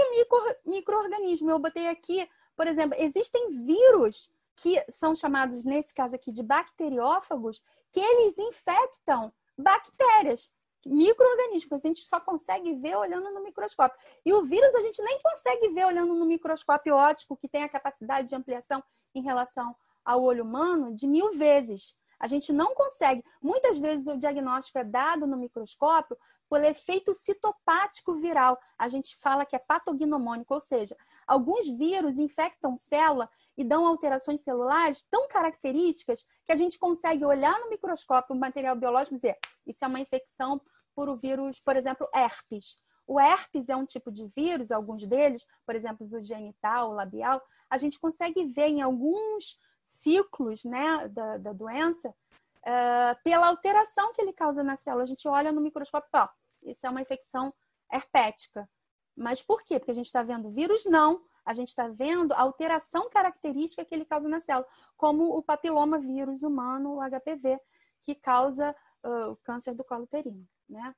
[0.64, 1.50] micro-organismo.
[1.50, 7.62] Eu botei aqui, por exemplo, existem vírus que são chamados, nesse caso aqui, de bacteriófagos,
[7.92, 10.50] que eles infectam bactérias,
[10.86, 11.84] micro-organismos.
[11.84, 13.98] A gente só consegue ver olhando no microscópio.
[14.24, 17.68] E o vírus a gente nem consegue ver olhando no microscópio óptico, que tem a
[17.68, 18.82] capacidade de ampliação
[19.14, 21.94] em relação ao olho humano de mil vezes.
[22.20, 23.24] A gente não consegue.
[23.42, 26.16] Muitas vezes o diagnóstico é dado no microscópio
[26.50, 28.58] por efeito citopático viral.
[28.76, 34.42] A gente fala que é patognomônico, ou seja, alguns vírus infectam célula e dão alterações
[34.42, 39.38] celulares tão características que a gente consegue olhar no microscópio o material biológico e dizer
[39.66, 40.60] isso é uma infecção
[40.94, 42.76] por o vírus, por exemplo, herpes.
[43.06, 47.40] O herpes é um tipo de vírus, alguns deles, por exemplo, o genital, o labial,
[47.68, 54.20] a gente consegue ver em alguns ciclos né, da, da doença uh, pela alteração que
[54.20, 55.04] ele causa na célula.
[55.04, 56.30] A gente olha no microscópio e fala,
[56.62, 57.52] isso é uma infecção
[57.92, 58.68] herpética.
[59.16, 59.78] Mas por quê?
[59.78, 60.84] Porque a gente está vendo vírus?
[60.86, 61.22] Não.
[61.44, 64.66] A gente está vendo a alteração característica que ele causa na célula,
[64.96, 67.58] como o papiloma vírus humano, o HPV,
[68.02, 70.46] que causa uh, o câncer do colo uterino.
[70.68, 70.94] Né?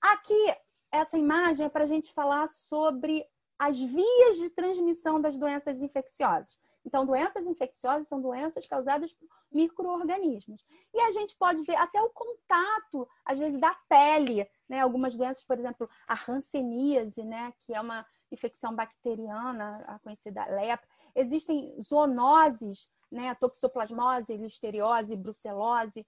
[0.00, 0.54] Aqui,
[0.92, 3.26] essa imagem é para a gente falar sobre
[3.58, 6.58] as vias de transmissão das doenças infecciosas.
[6.86, 10.64] Então, doenças infecciosas são doenças causadas por micro-organismos.
[10.94, 14.80] E a gente pode ver até o contato, às vezes, da pele, né?
[14.80, 17.52] Algumas doenças, por exemplo, a hanseníase, né?
[17.62, 20.86] Que é uma infecção bacteriana, a conhecida lepra.
[21.16, 23.34] Existem zoonoses, né?
[23.34, 26.06] Toxoplasmose, listeriose, brucelose,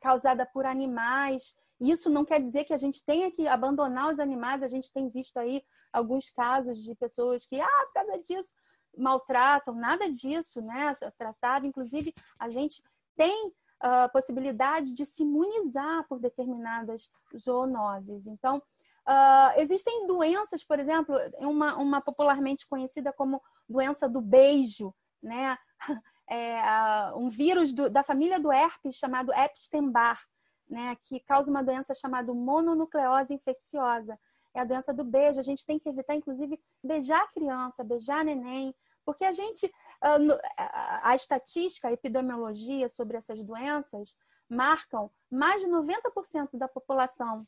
[0.00, 1.56] causada por animais.
[1.80, 4.62] Isso não quer dizer que a gente tenha que abandonar os animais.
[4.62, 5.60] A gente tem visto aí
[5.92, 8.52] alguns casos de pessoas que, ah, por causa disso,
[8.96, 10.94] maltratam, nada disso, né?
[11.16, 12.82] Tratava, inclusive, a gente
[13.16, 18.26] tem a uh, possibilidade de se imunizar por determinadas zoonoses.
[18.26, 25.56] Então, uh, existem doenças, por exemplo, uma, uma popularmente conhecida como doença do beijo, né?
[26.32, 30.20] É, uh, um vírus do, da família do herpes chamado Epstein-Barr,
[30.68, 30.96] né?
[31.02, 34.16] Que causa uma doença chamada mononucleose infecciosa
[34.54, 35.40] é a doença do beijo.
[35.40, 41.14] A gente tem que evitar, inclusive, beijar a criança, beijar neném, porque a gente, a
[41.14, 44.16] estatística, a epidemiologia sobre essas doenças
[44.48, 47.46] marcam mais de 90% da população,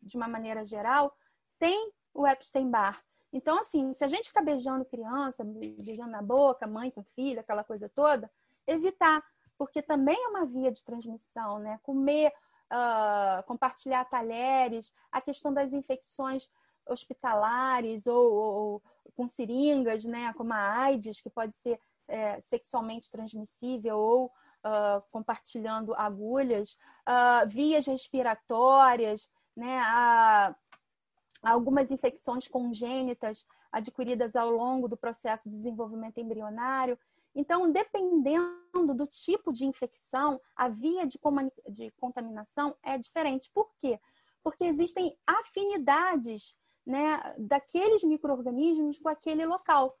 [0.00, 1.16] de uma maneira geral,
[1.58, 3.02] tem o Epstein-Barr.
[3.32, 7.64] Então, assim, se a gente ficar beijando criança, beijando na boca, mãe com filha, aquela
[7.64, 8.30] coisa toda,
[8.66, 9.24] evitar,
[9.56, 11.78] porque também é uma via de transmissão, né?
[11.82, 12.32] Comer
[12.72, 16.48] uh, compartilhar talheres, a questão das infecções
[16.86, 18.82] hospitalares ou, ou,
[19.14, 25.94] com seringas, né, como a AIDS, que pode ser é, sexualmente transmissível ou uh, compartilhando
[25.94, 26.72] agulhas,
[27.08, 30.54] uh, vias respiratórias, né, a,
[31.42, 36.98] algumas infecções congênitas adquiridas ao longo do processo de desenvolvimento embrionário.
[37.34, 41.18] Então, dependendo do tipo de infecção, a via de,
[41.70, 43.50] de contaminação é diferente.
[43.52, 43.98] Por quê?
[44.42, 46.54] Porque existem afinidades
[46.86, 49.96] né, daqueles micro-organismos com aquele local,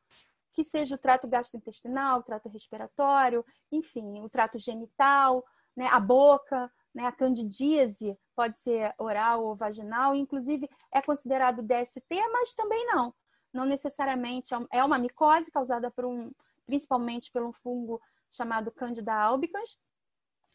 [0.52, 6.70] que seja o trato gastrointestinal, o trato respiratório, enfim, o trato genital, né, a boca,
[6.94, 13.14] né, a candidíase pode ser oral ou vaginal, inclusive é considerado DST, mas também não.
[13.52, 16.30] Não necessariamente é uma micose causada por um
[16.66, 19.78] principalmente pelo fungo chamado Candida albicans,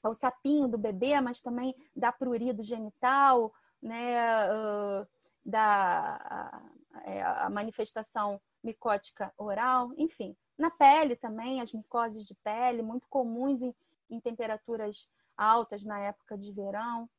[0.04, 5.08] é o sapinho do bebê, mas também dá prurido genital, né, uh,
[5.43, 6.62] da
[7.06, 10.36] a, a manifestação micótica oral, enfim.
[10.58, 13.76] Na pele também, as micoses de pele, muito comuns em,
[14.10, 17.10] em temperaturas altas na época de verão.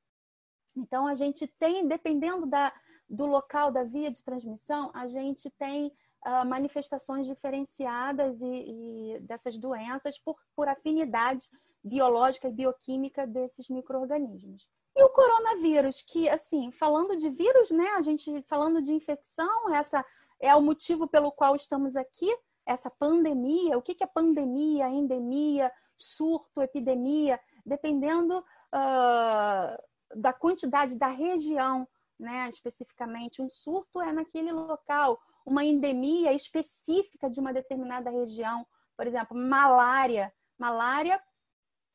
[0.76, 2.72] Então, a gente tem, dependendo da,
[3.08, 5.92] do local da via de transmissão, a gente tem
[6.26, 11.48] uh, manifestações diferenciadas e, e, dessas doenças por, por afinidade
[11.82, 14.68] biológica e bioquímica desses micro-organismos.
[14.96, 20.04] E o coronavírus, que, assim, falando de vírus, né, a gente falando de infecção, essa
[20.40, 23.78] é o motivo pelo qual estamos aqui, essa pandemia.
[23.78, 27.40] O que é pandemia, endemia, surto, epidemia?
[27.64, 31.86] Dependendo uh, da quantidade da região,
[32.18, 33.40] né, especificamente.
[33.40, 40.32] Um surto é naquele local, uma endemia específica de uma determinada região, por exemplo, malária.
[40.58, 41.22] Malária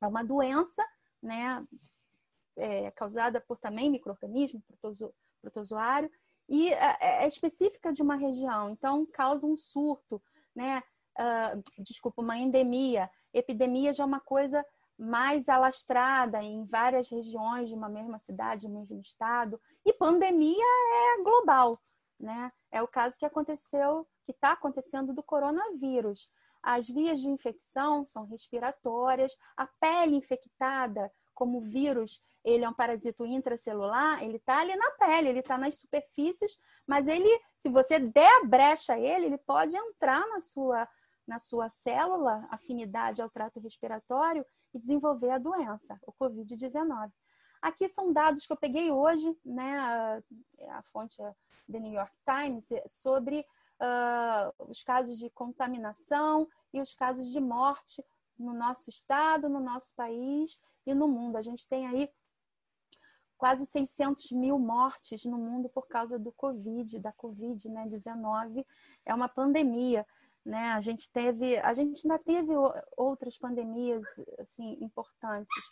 [0.01, 0.83] é uma doença,
[1.21, 1.63] né,
[2.55, 6.09] é, causada por também microorganismo, protozo, protozoário,
[6.49, 10.21] e é, é, é, específica de uma região, então causa um surto,
[10.55, 10.83] né?
[11.15, 13.09] Uh, desculpa, uma endemia.
[13.31, 14.65] Epidemia já é uma coisa
[14.97, 19.61] mais alastrada em várias regiões de uma mesma cidade, mesmo estado.
[19.85, 21.79] E pandemia é global,
[22.23, 22.51] né?
[22.71, 26.29] É o caso que aconteceu, que está acontecendo do coronavírus.
[26.61, 32.73] As vias de infecção são respiratórias, a pele infectada, como o vírus, ele é um
[32.73, 36.57] parasito intracelular, ele está ali na pele, ele está nas superfícies,
[36.87, 40.87] mas ele, se você der a brecha a ele, ele pode entrar na sua
[41.25, 47.09] na sua célula afinidade ao trato respiratório e desenvolver a doença, o Covid-19.
[47.63, 49.79] Aqui são dados que eu peguei hoje, né,
[50.69, 51.33] a, fonte é
[51.71, 53.39] The New York Times, sobre
[53.79, 58.03] uh, os casos de contaminação e os casos de morte
[58.37, 61.37] no nosso estado, no nosso país e no mundo.
[61.37, 62.09] A gente tem aí
[63.37, 68.55] quase 600 mil mortes no mundo por causa do Covid, da Covid-19.
[68.55, 68.65] Né,
[69.05, 70.05] é uma pandemia.
[70.45, 70.73] Né?
[70.73, 72.51] A gente teve, a gente ainda teve
[72.97, 74.03] outras pandemias
[74.37, 75.71] assim importantes.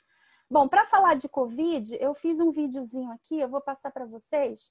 [0.52, 4.70] Bom, para falar de Covid, eu fiz um videozinho aqui, eu vou passar para vocês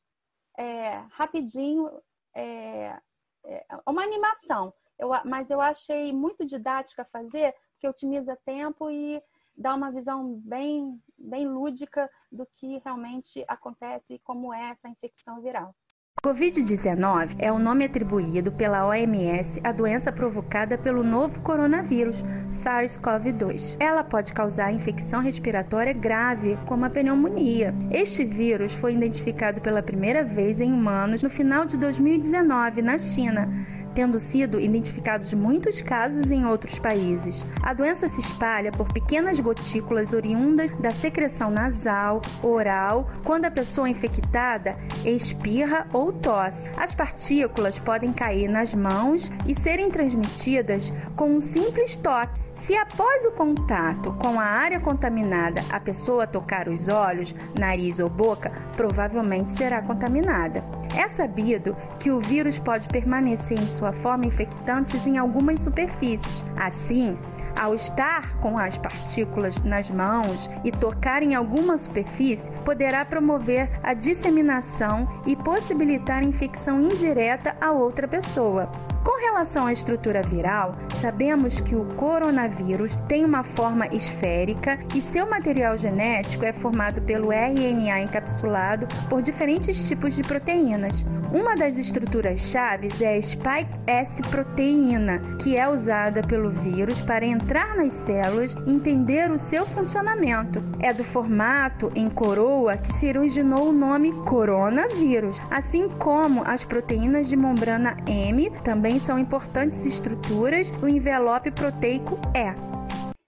[0.59, 1.91] é, rapidinho.
[2.35, 3.01] É,
[3.47, 9.23] é, uma animação, eu, mas eu achei muito didática fazer, porque otimiza tempo e
[9.57, 15.41] dá uma visão bem, bem lúdica do que realmente acontece e como é essa infecção
[15.41, 15.75] viral.
[16.23, 23.79] Covid-19 é o nome atribuído pela OMS à doença provocada pelo novo coronavírus, SARS-CoV-2.
[23.81, 27.75] Ela pode causar infecção respiratória grave, como a pneumonia.
[27.91, 33.49] Este vírus foi identificado pela primeira vez em humanos no final de 2019 na China
[33.95, 37.45] tendo sido identificados muitos casos em outros países.
[37.63, 43.89] A doença se espalha por pequenas gotículas oriundas da secreção nasal, oral, quando a pessoa
[43.89, 46.71] infectada espirra ou tosse.
[46.77, 52.41] As partículas podem cair nas mãos e serem transmitidas com um simples toque.
[52.55, 58.11] Se após o contato com a área contaminada a pessoa tocar os olhos, nariz ou
[58.11, 60.63] boca, provavelmente será contaminada.
[60.97, 66.45] É sabido que o vírus pode permanecer em sua forma infectante em algumas superfícies.
[66.57, 67.17] Assim,
[67.59, 73.95] ao estar com as partículas nas mãos e tocar em alguma superfície, poderá promover a
[73.95, 78.71] disseminação e possibilitar infecção indireta a outra pessoa.
[79.05, 85.29] Com relação à estrutura viral, sabemos que o coronavírus tem uma forma esférica e seu
[85.29, 91.05] material genético é formado pelo RNA encapsulado por diferentes tipos de proteínas.
[91.33, 97.25] Uma das estruturas chaves é a spike S proteína, que é usada pelo vírus para
[97.25, 100.61] entrar nas células e entender o seu funcionamento.
[100.81, 107.29] É do formato em coroa que se originou o nome coronavírus, assim como as proteínas
[107.29, 112.57] de membrana M também também são importantes estruturas, o envelope proteico é.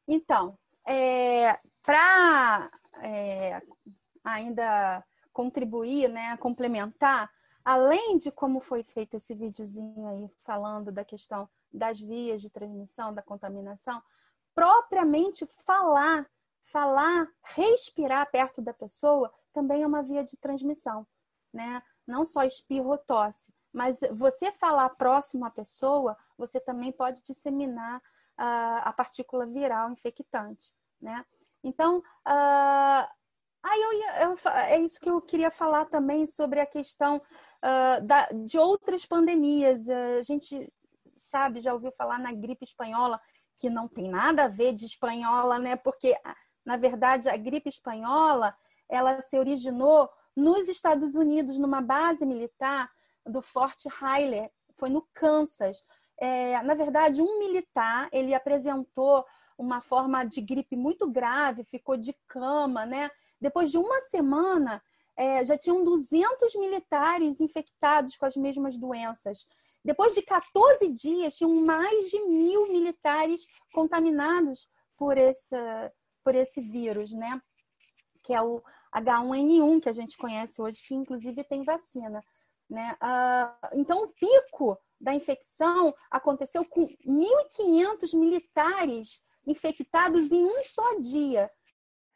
[0.09, 2.68] Então, é, para
[3.01, 3.62] é,
[4.25, 7.31] ainda contribuir, né, complementar,
[7.64, 13.14] além de como foi feito esse videozinho aí falando da questão das vias de transmissão,
[13.14, 14.03] da contaminação,
[14.53, 16.29] propriamente falar,
[16.64, 21.07] falar, respirar perto da pessoa também é uma via de transmissão,
[21.53, 21.81] né?
[22.05, 28.02] Não só espirro tosse, mas você falar próximo à pessoa, você também pode disseminar
[28.37, 31.24] a, a partícula viral infectante, né?
[31.64, 33.08] Então, uh,
[33.62, 38.04] aí eu, ia, eu, é isso que eu queria falar também sobre a questão uh,
[38.04, 39.87] da, de outras pandemias.
[39.87, 40.70] Uh, a gente
[41.16, 43.20] sabe, já ouviu falar na gripe espanhola,
[43.56, 45.76] que não tem nada a ver de espanhola, né?
[45.76, 46.14] Porque,
[46.64, 48.54] na verdade, a gripe espanhola,
[48.88, 52.90] ela se originou nos Estados Unidos, numa base militar,
[53.26, 55.82] do Fort Riley, foi no Kansas.
[56.20, 59.24] É, na verdade, um militar, ele apresentou
[59.56, 63.11] uma forma de gripe muito grave, ficou de cama, né?
[63.40, 64.82] Depois de uma semana,
[65.16, 69.46] é, já tinham 200 militares infectados com as mesmas doenças.
[69.85, 75.56] Depois de 14 dias, tinham mais de mil militares contaminados por esse,
[76.24, 77.40] por esse vírus, né?
[78.22, 78.62] Que é o
[78.94, 82.22] H1N1, que a gente conhece hoje, que inclusive tem vacina.
[82.72, 82.96] Né?
[83.02, 91.50] Uh, então, o pico da infecção aconteceu com 1.500 militares infectados em um só dia.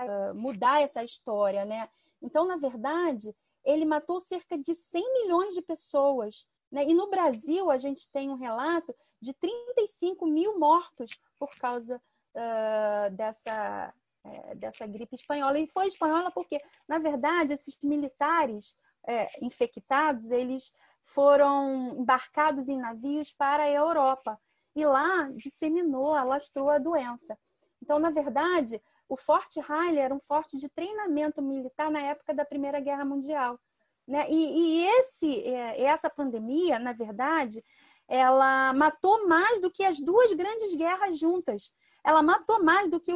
[0.00, 1.90] Uh, mudar essa história, né?
[2.22, 6.46] Então, na verdade, ele matou cerca de 100 milhões de pessoas.
[6.72, 6.84] Né?
[6.84, 12.00] E no Brasil, a gente tem um relato de 35 mil mortos por causa
[12.34, 13.92] uh, dessa,
[14.24, 15.58] uh, dessa gripe espanhola.
[15.58, 18.74] E foi espanhola porque, na verdade, esses militares
[19.06, 20.72] é, infectados, eles
[21.04, 24.38] foram embarcados em navios para a Europa
[24.74, 27.38] e lá disseminou, alastrou a doença.
[27.80, 32.44] Então, na verdade, o Forte Riley era um forte de treinamento militar na época da
[32.44, 33.58] Primeira Guerra Mundial.
[34.06, 34.26] Né?
[34.28, 37.64] E, e esse, é, essa pandemia, na verdade,
[38.08, 41.72] ela matou mais do que as duas grandes guerras juntas.
[42.04, 43.12] Ela matou mais do que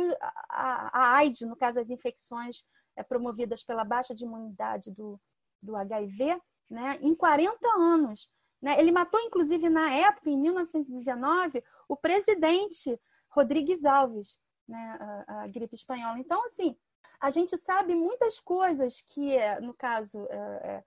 [0.49, 2.65] a, a AIDS, no caso, as infecções
[2.97, 5.21] é, promovidas pela baixa de imunidade do,
[5.63, 8.31] do HIV, né, em 40 anos.
[8.61, 8.79] Né?
[8.79, 12.99] Ele matou, inclusive, na época, em 1919, o presidente
[13.29, 14.39] Rodrigues Alves,
[14.69, 15.25] né?
[15.27, 16.19] a, a gripe espanhola.
[16.19, 16.77] Então, assim,
[17.21, 20.85] a gente sabe muitas coisas que, no caso, é,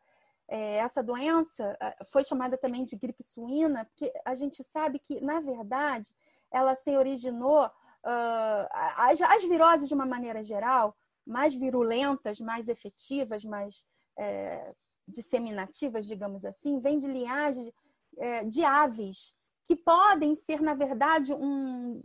[0.47, 1.78] é, essa doença
[2.11, 6.13] foi chamada também de gripe suína, porque a gente sabe que, na verdade,
[6.51, 7.65] ela se originou.
[8.05, 8.67] Uh,
[8.97, 10.93] as, as, viroses, de uma maneira geral,
[11.26, 13.86] mais virulentas, mais efetivas, mais
[14.18, 14.74] é,
[15.07, 17.74] disseminativas, digamos assim, vêm de linhagem
[18.18, 19.36] é, de aves,
[19.66, 22.01] que podem ser, na verdade, um,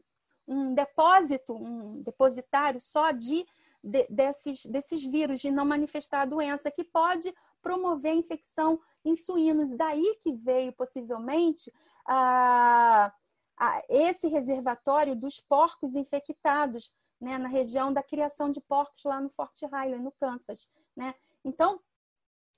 [0.47, 3.45] um depósito, um depositário só de,
[3.83, 9.15] de, desses, desses vírus, de não manifestar a doença, que pode promover a infecção em
[9.15, 9.77] suínos.
[9.77, 11.73] Daí que veio, possivelmente,
[12.07, 13.13] a,
[13.59, 19.29] a, esse reservatório dos porcos infectados, né, na região da criação de porcos lá no
[19.31, 20.69] Fort Riley, no Kansas.
[20.97, 21.13] Né?
[21.45, 21.81] Então,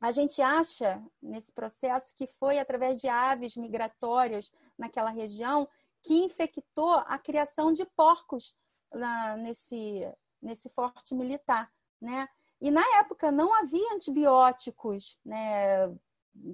[0.00, 5.68] a gente acha nesse processo que foi através de aves migratórias naquela região
[6.02, 8.56] que infectou a criação de porcos
[8.92, 11.70] na, nesse, nesse forte militar,
[12.00, 12.26] né?
[12.60, 15.88] E na época não havia antibióticos, né,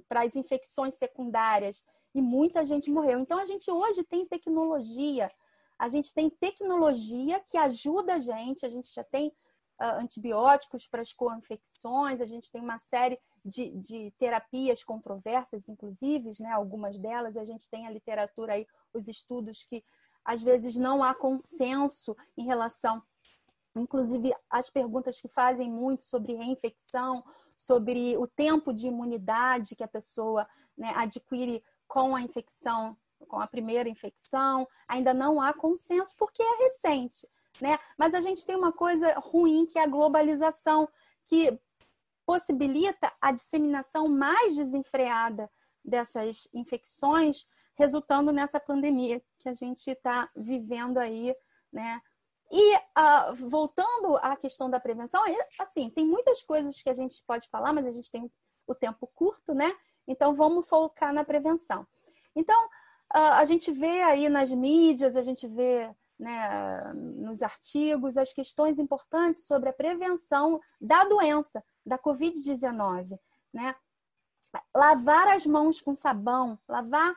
[0.07, 1.83] para as infecções secundárias
[2.13, 3.19] e muita gente morreu.
[3.19, 5.31] Então a gente hoje tem tecnologia,
[5.77, 9.27] a gente tem tecnologia que ajuda a gente, a gente já tem
[9.81, 16.31] uh, antibióticos para as co-infecções, a gente tem uma série de, de terapias controversas, inclusive,
[16.39, 19.83] né, algumas delas, a gente tem a literatura aí, os estudos que
[20.23, 23.01] às vezes não há consenso em relação
[23.79, 27.23] inclusive as perguntas que fazem muito sobre reinfecção,
[27.57, 33.47] sobre o tempo de imunidade que a pessoa né, adquire com a infecção, com a
[33.47, 37.27] primeira infecção, ainda não há consenso porque é recente,
[37.61, 37.79] né?
[37.97, 40.87] Mas a gente tem uma coisa ruim que é a globalização,
[41.25, 41.59] que
[42.27, 45.49] possibilita a disseminação mais desenfreada
[45.83, 51.33] dessas infecções, resultando nessa pandemia que a gente está vivendo aí,
[51.71, 52.01] né?
[52.51, 55.23] E uh, voltando à questão da prevenção,
[55.57, 58.29] assim, tem muitas coisas que a gente pode falar, mas a gente tem
[58.67, 59.73] o tempo curto, né?
[60.05, 61.87] Então vamos focar na prevenção.
[62.35, 62.65] Então,
[63.15, 68.79] uh, a gente vê aí nas mídias, a gente vê né, nos artigos as questões
[68.79, 73.17] importantes sobre a prevenção da doença, da Covid-19,
[73.53, 73.75] né?
[74.75, 77.15] Lavar as mãos com sabão, lavar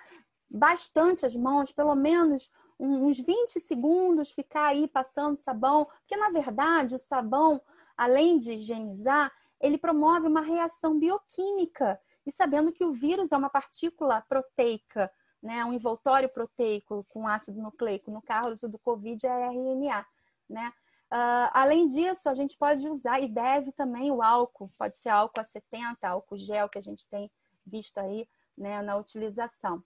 [0.49, 6.95] bastante as mãos, pelo menos uns 20 segundos, ficar aí passando sabão, porque na verdade
[6.95, 7.61] o sabão,
[7.97, 12.01] além de higienizar, ele promove uma reação bioquímica.
[12.25, 15.11] E sabendo que o vírus é uma partícula proteica,
[15.43, 20.07] né, um envoltório proteico com ácido nucleico, no caso do Covid é RNA,
[20.49, 20.73] né?
[21.13, 25.41] Uh, além disso, a gente pode usar e deve também o álcool, pode ser álcool
[25.41, 27.31] a 70, álcool gel que a gente tem
[27.67, 29.83] visto aí né, na utilização.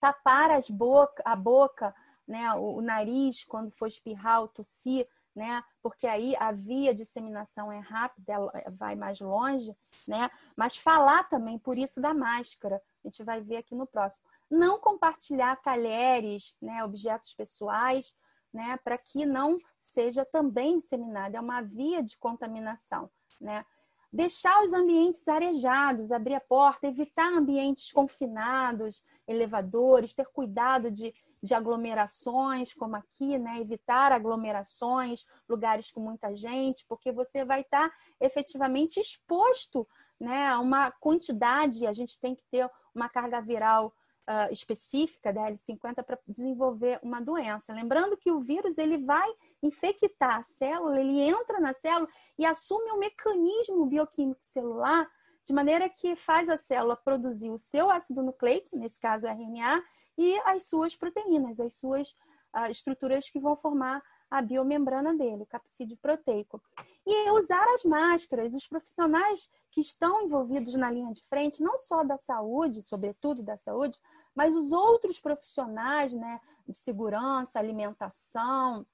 [0.00, 1.94] Tapar as boca, a boca
[2.26, 5.62] né, o, o nariz quando for espirrar ou tossir, né?
[5.82, 9.76] Porque aí a via de disseminação é rápida, ela vai mais longe,
[10.08, 10.30] né?
[10.56, 14.24] Mas falar também, por isso da máscara, a gente vai ver aqui no próximo.
[14.50, 18.16] Não compartilhar talheres, né, objetos pessoais,
[18.56, 23.64] né, para que não seja também disseminada, é uma via de contaminação, né?
[24.12, 31.54] Deixar os ambientes arejados, abrir a porta, evitar ambientes confinados, elevadores, ter cuidado de de
[31.54, 33.60] aglomerações, como aqui, né?
[33.60, 39.86] Evitar aglomerações, lugares com muita gente, porque você vai estar efetivamente exposto
[40.18, 43.94] né, a uma quantidade, a gente tem que ter uma carga viral
[44.28, 47.72] uh, específica da L50 para desenvolver uma doença.
[47.72, 49.28] Lembrando que o vírus ele vai
[49.62, 52.08] infectar a célula, ele entra na célula
[52.38, 55.08] e assume um mecanismo bioquímico celular
[55.44, 59.82] de maneira que faz a célula produzir o seu ácido nucleico, nesse caso RNA,
[60.18, 62.10] e as suas proteínas, as suas
[62.56, 66.60] uh, estruturas que vão formar a biomembrana dele, o capsídeo proteico.
[67.06, 72.02] E usar as máscaras, os profissionais que estão envolvidos na linha de frente, não só
[72.02, 73.98] da saúde, sobretudo da saúde,
[74.34, 78.84] mas os outros profissionais, né, de segurança, alimentação,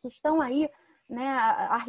[0.00, 0.70] que estão aí,
[1.08, 1.36] né,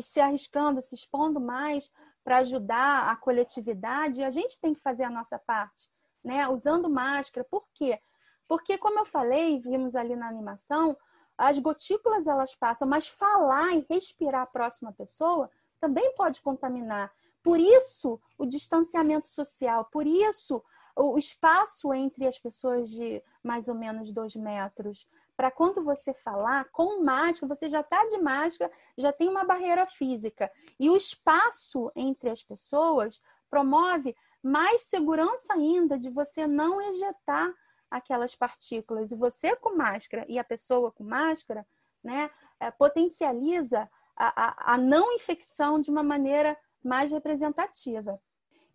[0.01, 1.91] se arriscando, se expondo mais
[2.23, 5.89] para ajudar a coletividade, a gente tem que fazer a nossa parte,
[6.23, 7.45] né, usando máscara.
[7.49, 7.99] Por quê?
[8.47, 10.97] Porque, como eu falei, vimos ali na animação,
[11.37, 17.11] as gotículas elas passam, mas falar e respirar próximo à pessoa também pode contaminar.
[17.41, 20.63] Por isso, o distanciamento social, por isso,
[20.95, 25.07] o espaço entre as pessoas de mais ou menos dois metros.
[25.35, 29.85] Para quando você falar com máscara, você já está de máscara, já tem uma barreira
[29.85, 30.49] física.
[30.79, 37.53] E o espaço entre as pessoas promove mais segurança ainda de você não ejetar
[37.93, 39.11] aquelas partículas.
[39.11, 41.65] E você com máscara e a pessoa com máscara,
[42.03, 42.29] né,
[42.59, 48.19] é, potencializa a, a, a não infecção de uma maneira mais representativa.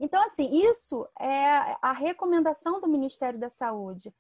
[0.01, 4.15] Então, assim, isso é a recomendação do Ministério da Saúde.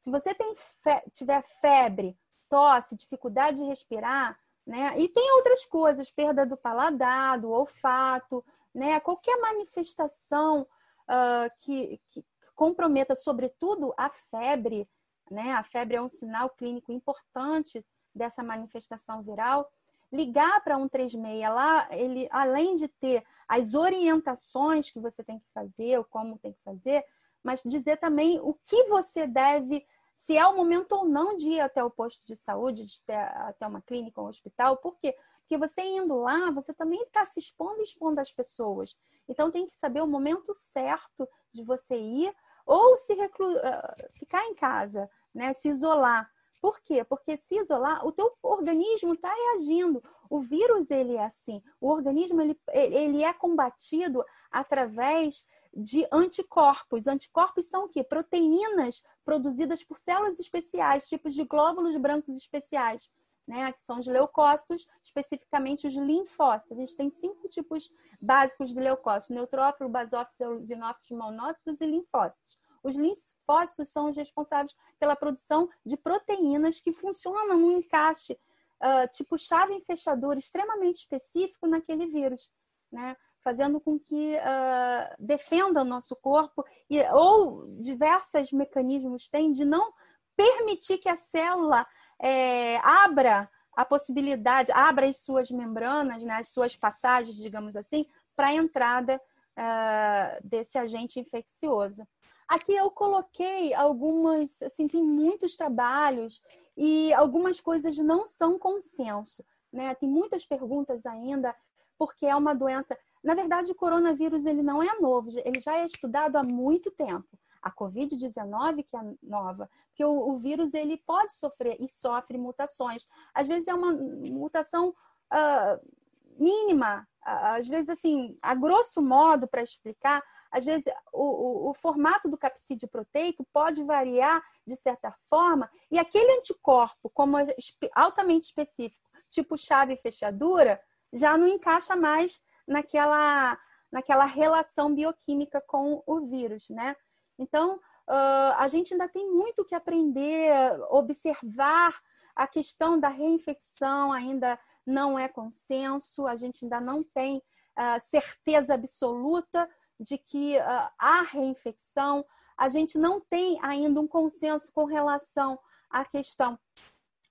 [0.00, 4.98] Se você tem fe tiver febre, tosse, dificuldade de respirar, né?
[4.98, 8.44] E tem outras coisas, perda do paladar, do olfato,
[8.74, 8.98] né?
[8.98, 10.66] Qualquer manifestação
[11.08, 12.24] uh, que, que
[12.60, 14.86] comprometa, sobretudo, a febre,
[15.30, 15.52] né?
[15.52, 17.82] A febre é um sinal clínico importante
[18.14, 19.66] dessa manifestação viral.
[20.12, 25.96] Ligar para 136 lá, ele além de ter as orientações que você tem que fazer,
[25.96, 27.02] ou como tem que fazer,
[27.42, 29.86] mas dizer também o que você deve,
[30.18, 33.14] se é o momento ou não de ir até o posto de saúde, de ter,
[33.14, 34.76] até uma clínica ou um hospital.
[34.76, 35.16] Por quê?
[35.40, 38.94] Porque você indo lá, você também está se expondo e expondo as pessoas.
[39.26, 42.34] Então tem que saber o momento certo de você ir
[42.70, 43.58] ou se reclu...
[43.58, 45.52] Eh, ficar em casa, né?
[45.54, 46.30] se isolar.
[46.60, 47.02] Por quê?
[47.02, 50.00] Porque se isolar, o teu organismo está reagindo.
[50.28, 51.60] O vírus, ele é assim.
[51.80, 55.44] O organismo, ele, ele é combatido através
[55.74, 57.08] de anticorpos.
[57.08, 58.04] Anticorpos são o quê?
[58.04, 63.10] Proteínas produzidas por células especiais, tipos de glóbulos brancos especiais,
[63.50, 63.72] né?
[63.72, 66.78] Que são os leucócitos, especificamente os linfócitos.
[66.78, 72.56] A gente tem cinco tipos básicos de leucócitos: neutrófilo, basófilo, eosinófilos, monócitos e linfócitos.
[72.80, 79.36] Os linfócitos são os responsáveis pela produção de proteínas que funcionam num encaixe uh, tipo
[79.36, 82.48] chave em fechadura extremamente específico naquele vírus,
[82.90, 83.16] né?
[83.42, 89.92] fazendo com que uh, defenda o nosso corpo e, ou diversos mecanismos têm de não
[90.40, 91.86] permitir que a célula
[92.18, 98.48] é, abra a possibilidade, abra as suas membranas, né, as suas passagens, digamos assim, para
[98.48, 99.20] a entrada
[99.58, 102.06] uh, desse agente infeccioso.
[102.48, 106.42] Aqui eu coloquei algumas, assim, tem muitos trabalhos
[106.76, 109.94] e algumas coisas não são consenso, né?
[109.94, 111.54] Tem muitas perguntas ainda,
[111.96, 112.98] porque é uma doença.
[113.22, 117.28] Na verdade, o coronavírus ele não é novo, ele já é estudado há muito tempo.
[117.62, 123.06] A Covid-19 que é nova, porque o, o, vírus ele pode sofrer e sofre mutações.
[123.34, 126.00] Às vezes é uma mutação uh,
[126.38, 132.28] mínima, às vezes assim, a grosso modo para explicar, às vezes o, o, o, formato
[132.28, 137.46] do capsídeo proteico pode variar de certa forma, e aquele anticorpo, como é
[137.94, 140.80] altamente específico, tipo chave e fechadura,
[141.12, 143.58] já não encaixa mais naquela,
[143.92, 146.96] naquela relação bioquímica com o vírus, né?
[147.40, 150.52] Então, uh, a gente ainda tem muito que aprender,
[150.90, 151.98] observar
[152.36, 158.74] a questão da reinfecção ainda não é consenso, a gente ainda não tem uh, certeza
[158.74, 159.68] absoluta
[159.98, 162.24] de que uh, há reinfecção.
[162.58, 166.58] A gente não tem ainda um consenso com relação à questão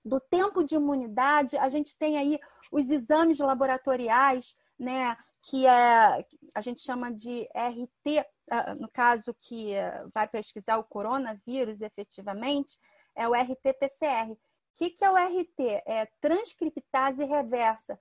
[0.04, 1.56] do tempo de imunidade.
[1.56, 2.38] A gente tem aí
[2.72, 6.24] os exames laboratoriais, né, que é,
[6.54, 12.78] a gente chama de RT, ah, no caso que eh, vai pesquisar o coronavírus efetivamente,
[13.14, 14.32] é o RT-PCR.
[14.32, 14.38] O
[14.76, 15.82] que, que é o RT?
[15.86, 17.98] É transcriptase reversa.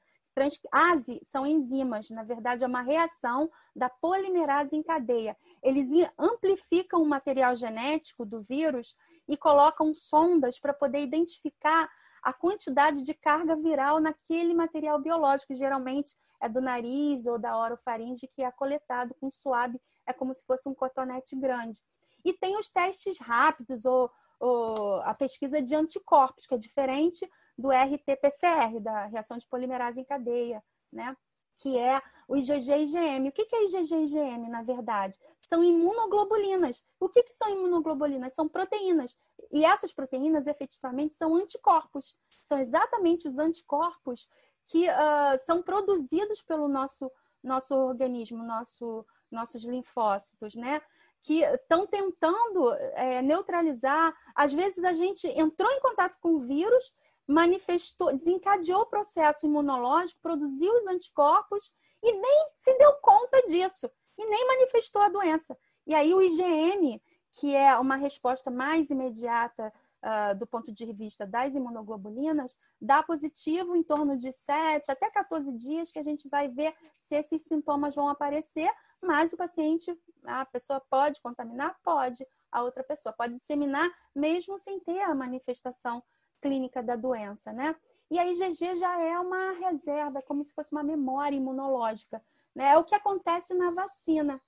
[0.72, 5.36] ASE são enzimas, na verdade é uma reação da polimerase em cadeia.
[5.62, 8.96] Eles amplificam o material genético do vírus
[9.28, 11.90] e colocam sondas para poder identificar
[12.22, 18.28] a quantidade de carga viral naquele material biológico, geralmente é do nariz ou da orofaringe
[18.28, 21.82] que é coletado com suave, é como se fosse um cotonete grande.
[22.24, 24.10] E tem os testes rápidos ou,
[24.40, 30.06] ou a pesquisa de anticorpos, que é diferente do RT-PCR, da reação de polimerase em
[30.06, 31.16] cadeia, né?
[31.60, 33.28] Que é o IgG e IgM.
[33.28, 35.20] O que é IgG e IgM, na verdade?
[35.38, 36.84] São imunoglobulinas.
[37.00, 38.34] O que, são imunoglobulinas?
[38.34, 39.18] São proteínas.
[39.52, 42.16] E essas proteínas, efetivamente, são anticorpos.
[42.48, 44.30] São exatamente os anticorpos
[44.68, 47.12] que uh, são produzidos pelo nosso,
[47.44, 50.82] nosso organismo, nosso, nossos linfócitos, né?
[51.24, 54.16] Que estão tentando é, neutralizar.
[54.34, 56.94] Às vezes a gente entrou em contato com o vírus
[57.30, 61.72] manifestou, desencadeou o processo imunológico, produziu os anticorpos
[62.02, 65.56] e nem se deu conta disso e nem manifestou a doença.
[65.86, 67.00] E aí o IgM,
[67.34, 69.72] que é uma resposta mais imediata
[70.04, 75.52] uh, do ponto de vista das imunoglobulinas, dá positivo em torno de 7 até 14
[75.52, 80.46] dias que a gente vai ver se esses sintomas vão aparecer, mas o paciente, a
[80.46, 81.78] pessoa pode contaminar?
[81.84, 82.26] Pode.
[82.52, 86.04] A outra pessoa pode disseminar mesmo sem ter a manifestação
[86.42, 87.76] clínica da doença, né?
[88.12, 92.22] E a IgG já é uma reserva, como se fosse uma memória imunológica,
[92.56, 92.72] né?
[92.72, 94.42] É o que acontece na vacina.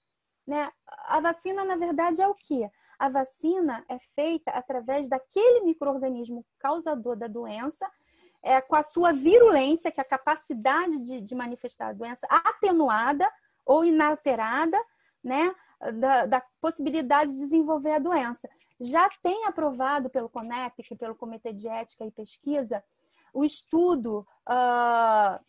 [0.45, 0.71] Né?
[1.05, 2.69] A vacina, na verdade, é o quê?
[2.97, 7.89] A vacina é feita através daquele microorganismo causador da doença,
[8.43, 13.31] é, com a sua virulência, que é a capacidade de, de manifestar a doença, atenuada
[13.65, 14.77] ou inalterada,
[15.23, 15.53] né?
[15.99, 18.47] Da, da, possibilidade de desenvolver a doença.
[18.83, 22.83] Já tem aprovado pelo CONEP, pelo Comitê de Ética e Pesquisa,
[23.31, 25.39] o estudo uh,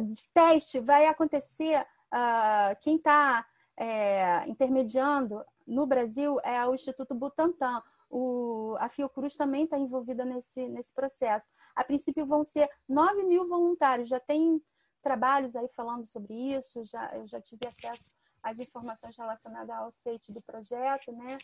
[0.00, 1.84] de teste vai acontecer.
[2.12, 3.44] Uh, quem está
[3.76, 7.82] é, intermediando no Brasil é o Instituto Butantan.
[8.08, 11.50] O, a Fiocruz também está envolvida nesse, nesse processo.
[11.74, 14.62] A princípio vão ser 9 mil voluntários, já tem
[15.02, 18.08] trabalhos aí falando sobre isso, já, eu já tive acesso
[18.40, 21.38] às informações relacionadas ao site do projeto, né?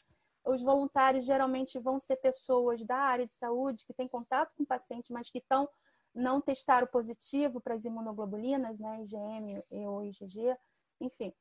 [0.44, 4.66] Os voluntários geralmente vão ser pessoas da área de saúde que têm contato com o
[4.66, 5.68] paciente, mas que estão
[6.14, 10.56] não testaram positivo para as imunoglobulinas, né, IgM ou IgG,
[11.00, 11.34] enfim.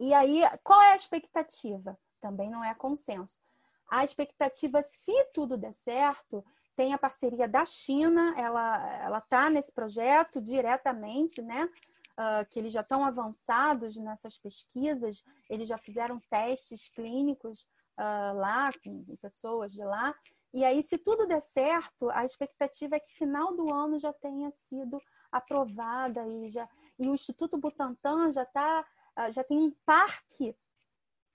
[0.00, 1.96] E aí, qual é a expectativa?
[2.20, 3.40] Também não é consenso.
[3.88, 6.44] A expectativa, se tudo der certo,
[6.74, 11.70] tem a parceria da China, ela ela está nesse projeto diretamente, né?
[12.18, 17.66] Uh, que eles já estão avançados nessas pesquisas, eles já fizeram testes clínicos
[17.98, 20.14] uh, lá com pessoas de lá.
[20.52, 24.50] E aí, se tudo der certo, a expectativa é que final do ano já tenha
[24.50, 26.68] sido aprovada e já
[26.98, 28.86] e o Instituto Butantan já está
[29.16, 30.54] ah, já tem um parque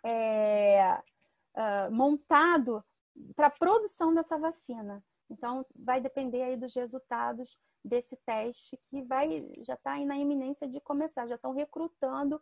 [0.05, 1.01] é,
[1.55, 2.84] uh, montado
[3.36, 5.03] para a produção dessa vacina.
[5.28, 10.80] Então, vai depender aí dos resultados desse teste que vai já está na iminência de
[10.80, 12.39] começar, já estão recrutando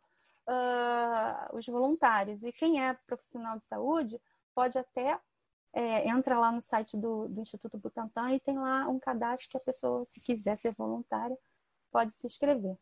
[0.49, 2.43] uh, os voluntários.
[2.43, 4.19] E quem é profissional de saúde
[4.53, 5.19] pode até
[5.73, 9.57] é, entra lá no site do, do Instituto Butantan e tem lá um cadastro que
[9.57, 11.37] a pessoa, se quiser ser voluntária,
[11.91, 12.75] pode se inscrever.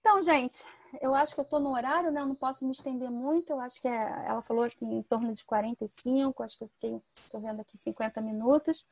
[0.00, 0.64] Então, gente,
[1.00, 2.20] eu acho que eu estou no horário, né?
[2.20, 3.50] Eu não posso me estender muito.
[3.50, 7.00] Eu acho que é, ela falou aqui em torno de 45, acho que eu fiquei,
[7.24, 8.84] estou vendo aqui 50 minutos.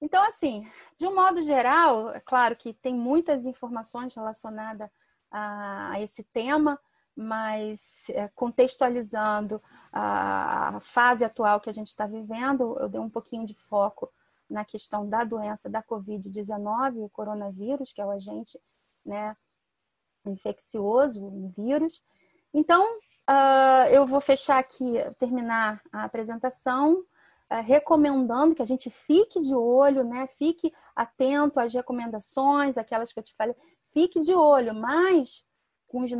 [0.00, 4.88] Então, assim, de um modo geral, é claro que tem muitas informações relacionadas
[5.30, 6.80] a, a esse tema,
[7.20, 9.62] mas é, contextualizando
[9.92, 14.10] a, fase atual que a gente está vivendo, eu dei um pouquinho de foco
[14.48, 18.58] na questão da doença da Covid-19, o coronavírus, que é o agente
[19.04, 19.36] né,
[20.24, 22.02] infeccioso, um vírus.
[22.54, 22.82] Então,
[23.28, 27.00] uh, eu vou fechar aqui, terminar a apresentação,
[27.50, 30.26] uh, recomendando que a gente fique de olho, né?
[30.26, 33.54] Fique atento às recomendações, aquelas que eu te falei.
[33.92, 35.44] Fique de olho, mas
[35.90, 36.12] com, os,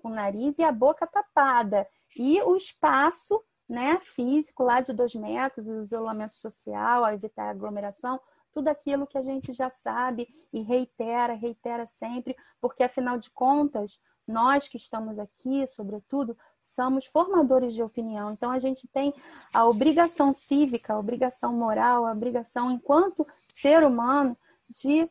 [0.00, 1.86] com o nariz e a boca tapada.
[2.16, 8.20] E o espaço né, físico lá de dois metros, o isolamento social, evitar aglomeração,
[8.52, 14.00] tudo aquilo que a gente já sabe e reitera, reitera sempre, porque afinal de contas,
[14.26, 18.32] nós que estamos aqui, sobretudo, somos formadores de opinião.
[18.32, 19.12] Então a gente tem
[19.52, 24.36] a obrigação cívica, a obrigação moral, a obrigação enquanto ser humano
[24.68, 25.10] de uh,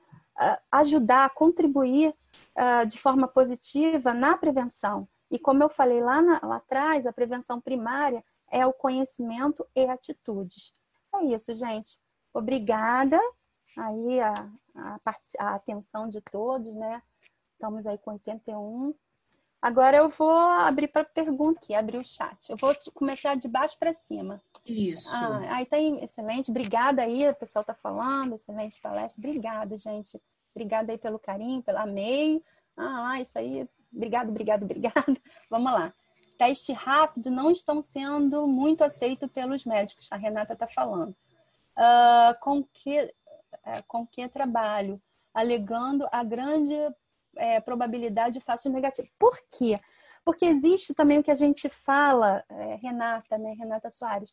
[0.71, 2.13] ajudar, contribuir
[2.57, 5.07] uh, de forma positiva na prevenção.
[5.29, 9.85] E como eu falei lá, na, lá atrás, a prevenção primária é o conhecimento e
[9.85, 10.73] atitudes.
[11.15, 11.99] É isso, gente.
[12.33, 13.19] Obrigada
[13.77, 14.33] aí a,
[14.75, 14.99] a,
[15.39, 17.01] a atenção de todos, né?
[17.53, 18.93] Estamos aí com 81.
[19.61, 22.49] Agora eu vou abrir para pergunta aqui, abrir o chat.
[22.49, 24.39] Eu vou começar de baixo para cima.
[24.63, 25.09] Isso.
[25.11, 26.51] Ah, aí tem excelente.
[26.51, 29.19] Obrigada aí, o pessoal está falando, excelente palestra.
[29.19, 30.21] Obrigada, gente.
[30.55, 32.41] Obrigada aí pelo carinho, pelo amei.
[32.77, 33.67] Ah, isso aí.
[33.93, 35.21] Obrigado, obrigado, obrigado.
[35.49, 35.93] Vamos lá.
[36.37, 41.15] Teste rápido não estão sendo muito aceitos pelos médicos, a Renata está falando
[41.77, 45.01] uh, com, que, uh, com que trabalho,
[45.33, 49.07] alegando a grande uh, probabilidade de fácil negativo.
[49.19, 49.79] Por quê?
[50.23, 54.31] Porque existe também o que a gente fala, eh, Renata, né, Renata Soares,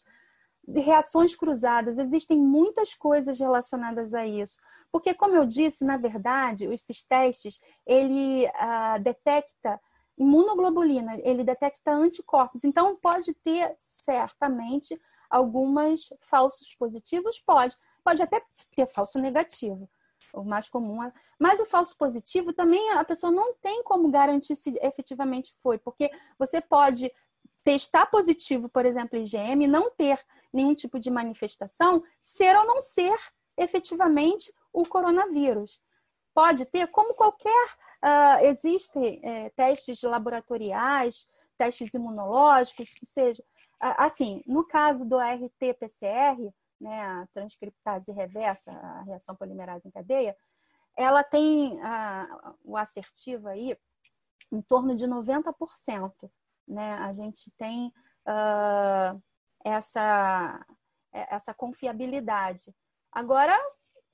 [0.68, 4.56] reações cruzadas, existem muitas coisas relacionadas a isso.
[4.90, 9.80] Porque, como eu disse, na verdade, esses testes, ele uh, detecta
[10.16, 12.64] imunoglobulina, ele detecta anticorpos.
[12.64, 14.98] Então, pode ter certamente
[15.28, 17.76] algumas falsos positivos, pode.
[18.04, 18.42] Pode até
[18.76, 19.88] ter falso negativo,
[20.34, 21.02] o mais comum.
[21.02, 21.12] É...
[21.38, 26.10] Mas o falso positivo também a pessoa não tem como garantir se efetivamente foi, porque
[26.38, 27.10] você pode
[27.64, 30.18] testar positivo, por exemplo, IgM, não ter
[30.52, 33.16] nenhum tipo de manifestação, ser ou não ser
[33.56, 35.80] efetivamente o coronavírus.
[36.34, 37.68] Pode ter, como qualquer.
[38.02, 41.28] Uh, existem é, testes laboratoriais,
[41.58, 43.42] testes imunológicos, que seja.
[43.78, 46.38] Assim, no caso do RT-PCR,
[46.80, 50.36] né, a transcriptase reversa, a reação polimerase em cadeia,
[50.96, 51.80] ela tem
[52.64, 53.76] o assertivo aí
[54.52, 56.12] em torno de 90%.
[56.68, 56.94] né?
[56.94, 57.92] A gente tem
[58.28, 59.22] uh,
[59.64, 60.64] essa,
[61.12, 62.74] essa confiabilidade.
[63.10, 63.58] Agora,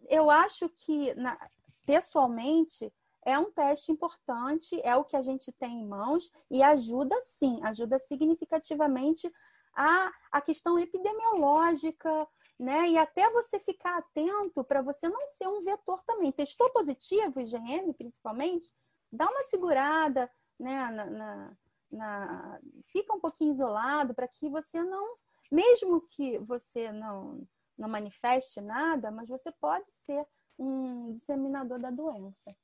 [0.09, 1.39] eu acho que, na,
[1.87, 2.93] pessoalmente,
[3.25, 7.61] é um teste importante, é o que a gente tem em mãos e ajuda sim,
[7.63, 9.31] ajuda significativamente
[9.75, 12.27] a, a questão epidemiológica,
[12.59, 12.89] né?
[12.89, 16.33] E até você ficar atento para você não ser um vetor também.
[16.33, 18.73] Testou positivo, IgM principalmente,
[19.13, 20.91] dá uma segurada, né?
[20.91, 21.57] Na, na,
[21.91, 22.61] na...
[22.87, 25.15] Fica um pouquinho isolado para que você não,
[25.51, 27.47] mesmo que você não,
[27.77, 30.27] não manifeste nada, mas você pode ser
[30.59, 32.55] um disseminador da doença.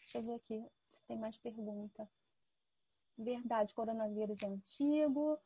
[0.00, 2.08] Deixa eu ver aqui se tem mais pergunta.
[3.16, 5.38] Verdade, coronavírus é antigo.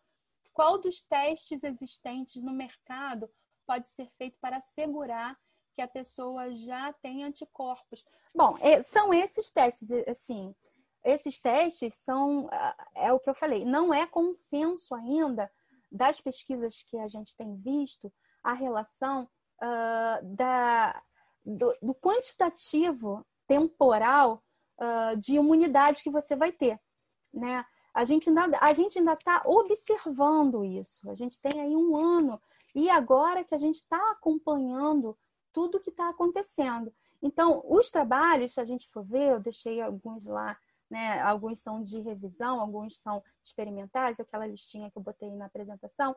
[0.53, 3.31] Qual dos testes existentes no mercado
[3.67, 5.39] pode ser feito para assegurar
[5.75, 8.05] que a pessoa já tem anticorpos?
[8.35, 10.55] Bom, é, são esses testes, assim,
[11.03, 12.51] esses testes são,
[12.95, 15.51] é o que eu falei, não é consenso ainda
[15.93, 18.13] das pesquisas que a gente tem visto
[18.43, 19.29] a relação
[19.63, 21.03] uh, da,
[21.45, 24.43] do, do, quantitativo temporal
[24.81, 26.81] uh, de imunidade que você vai ter,
[27.33, 27.65] né?
[27.95, 31.11] A gente ainda a gente ainda está observando isso.
[31.11, 32.41] A gente tem aí um ano
[32.75, 35.17] e agora que a gente está acompanhando
[35.53, 36.93] tudo que está acontecendo.
[37.21, 40.57] Então, os trabalhos, se a gente for ver, eu deixei alguns lá,
[40.93, 41.21] né?
[41.23, 46.15] Alguns são de revisão, alguns são experimentais, aquela listinha que eu botei na apresentação.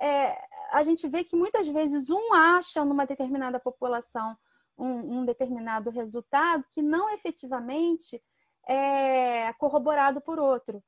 [0.00, 0.36] É,
[0.72, 4.34] a gente vê que muitas vezes um acha numa determinada população
[4.76, 8.22] um, um determinado resultado que não efetivamente
[8.66, 10.82] é corroborado por outro.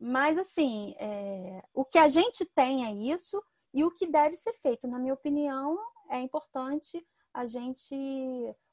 [0.00, 3.42] Mas, assim, é, o que a gente tem é isso,
[3.74, 5.76] e o que deve ser feito, na minha opinião,
[6.08, 7.04] é importante
[7.34, 7.94] a gente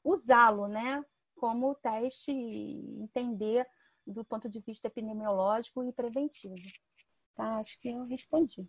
[0.04, 1.04] usá-lo, né?
[1.36, 3.66] Como teste e entender
[4.06, 6.56] do ponto de vista epidemiológico e preventivo.
[7.34, 7.56] Tá?
[7.56, 8.66] Acho que eu respondi.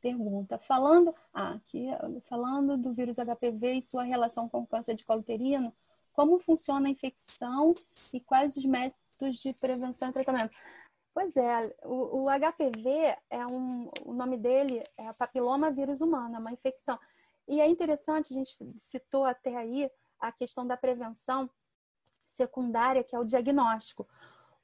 [0.00, 0.58] Pergunta.
[0.58, 1.86] Falando, ah, aqui,
[2.24, 5.72] falando do vírus HPV e sua relação com o câncer de colo uterino,
[6.12, 7.74] como funciona a infecção
[8.12, 10.54] e quais os métodos de prevenção e tratamento?
[11.14, 16.38] Pois é, o, o, HPV é um, o nome dele é papiloma vírus humano, é
[16.38, 16.98] uma infecção.
[17.46, 21.48] E é interessante, a gente citou até aí a questão da prevenção
[22.26, 24.08] secundária, que é o diagnóstico.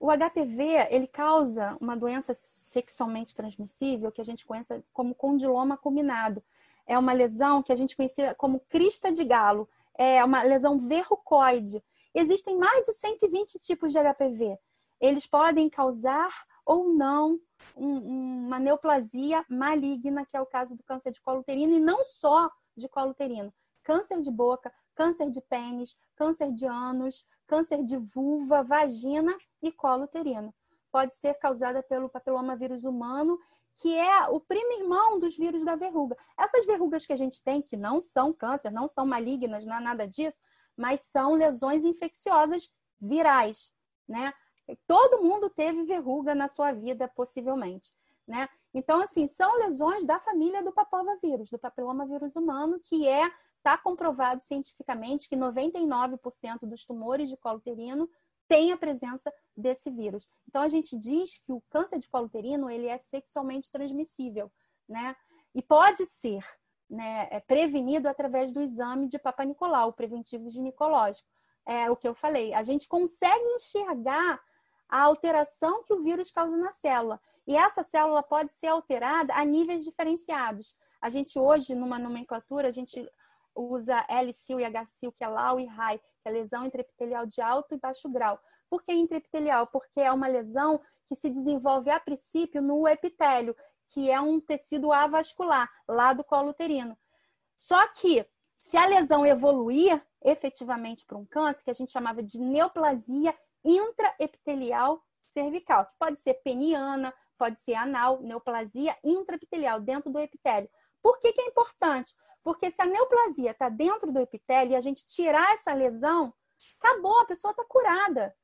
[0.00, 6.42] O HPV, ele causa uma doença sexualmente transmissível que a gente conhece como condiloma combinado.
[6.86, 9.68] É uma lesão que a gente conhecia como crista de galo.
[9.94, 11.84] É uma lesão verrucoide.
[12.12, 14.58] Existem mais de 120 tipos de HPV
[15.00, 16.30] eles podem causar
[16.64, 17.40] ou não
[17.74, 22.04] um, uma neoplasia maligna, que é o caso do câncer de colo uterino, e não
[22.04, 23.52] só de colo uterino.
[23.82, 30.04] Câncer de boca, câncer de pênis, câncer de ânus, câncer de vulva, vagina e colo
[30.04, 30.54] uterino.
[30.92, 33.38] Pode ser causada pelo papiloma vírus humano,
[33.78, 36.18] que é o primo irmão dos vírus da verruga.
[36.38, 39.80] Essas verrugas que a gente tem, que não são câncer, não são malignas, não é
[39.80, 40.38] nada disso,
[40.76, 42.70] mas são lesões infecciosas
[43.00, 43.72] virais,
[44.06, 44.34] né?
[44.86, 47.90] Todo mundo teve verruga na sua vida, possivelmente,
[48.30, 48.48] né?
[48.72, 54.40] Então, assim, são lesões da família do papovavírus, do papilomavírus humano, que é, está comprovado
[54.40, 58.08] cientificamente que 99% dos tumores de colo uterino
[58.46, 60.28] tem a presença desse vírus.
[60.48, 64.50] Então, a gente diz que o câncer de colo uterino, ele é sexualmente transmissível,
[64.88, 65.16] né?
[65.52, 66.44] E pode ser
[66.88, 71.28] né, é prevenido através do exame de Papa Nicolau, o preventivo ginecológico.
[71.66, 72.54] É o que eu falei.
[72.54, 74.40] A gente consegue enxergar
[74.90, 77.20] a alteração que o vírus causa na célula.
[77.46, 80.76] E essa célula pode ser alterada a níveis diferenciados.
[81.00, 83.08] A gente hoje, numa nomenclatura, a gente
[83.54, 87.74] usa L-sil e H-sil, que é LAU e RAI, que é lesão intraepitelial de alto
[87.74, 88.40] e baixo grau.
[88.68, 89.66] Por que intraepitelial?
[89.66, 93.56] Porque é uma lesão que se desenvolve a princípio no epitélio,
[93.88, 96.96] que é um tecido avascular, lá do colo uterino.
[97.56, 98.26] Só que,
[98.58, 105.02] se a lesão evoluir efetivamente para um câncer, que a gente chamava de neoplasia intraepitelial
[105.20, 110.68] cervical, que pode ser peniana, pode ser anal, neoplasia intraepitelial dentro do epitélio.
[111.02, 112.14] Por que, que é importante?
[112.42, 116.34] Porque se a neoplasia está dentro do epitélio e a gente tirar essa lesão,
[116.78, 118.34] acabou, a pessoa está curada.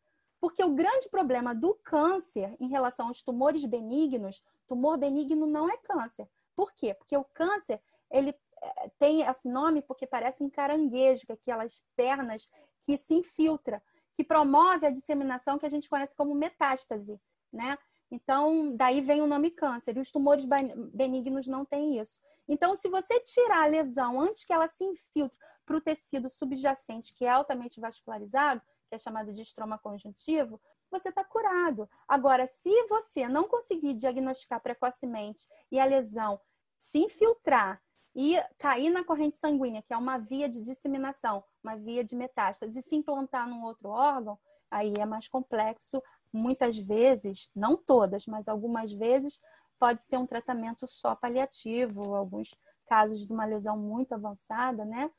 [0.40, 5.76] Porque o grande problema do câncer em relação aos tumores benignos, tumor benigno não é
[5.78, 6.28] câncer.
[6.54, 6.94] Por quê?
[6.94, 12.48] Porque o câncer, ele eh, tem esse nome porque parece um caranguejo, aquelas pernas
[12.82, 13.82] que se infiltra
[14.16, 17.20] que promove a disseminação que a gente conhece como metástase,
[17.52, 17.78] né?
[18.10, 19.96] Então, daí vem o nome câncer.
[19.96, 20.46] E os tumores
[20.94, 22.18] benignos não têm isso.
[22.48, 27.12] Então, se você tirar a lesão antes que ela se infiltre para o tecido subjacente,
[27.14, 31.90] que é altamente vascularizado, que é chamado de estroma conjuntivo, você está curado.
[32.06, 36.40] Agora, se você não conseguir diagnosticar precocemente e a lesão
[36.78, 37.82] se infiltrar
[38.14, 42.78] e cair na corrente sanguínea, que é uma via de disseminação, uma via de metástase,
[42.78, 44.38] e se implantar num outro órgão,
[44.70, 46.00] aí é mais complexo.
[46.32, 49.40] Muitas vezes, não todas, mas algumas vezes,
[49.78, 52.56] pode ser um tratamento só paliativo, alguns
[52.86, 55.10] casos de uma lesão muito avançada, né?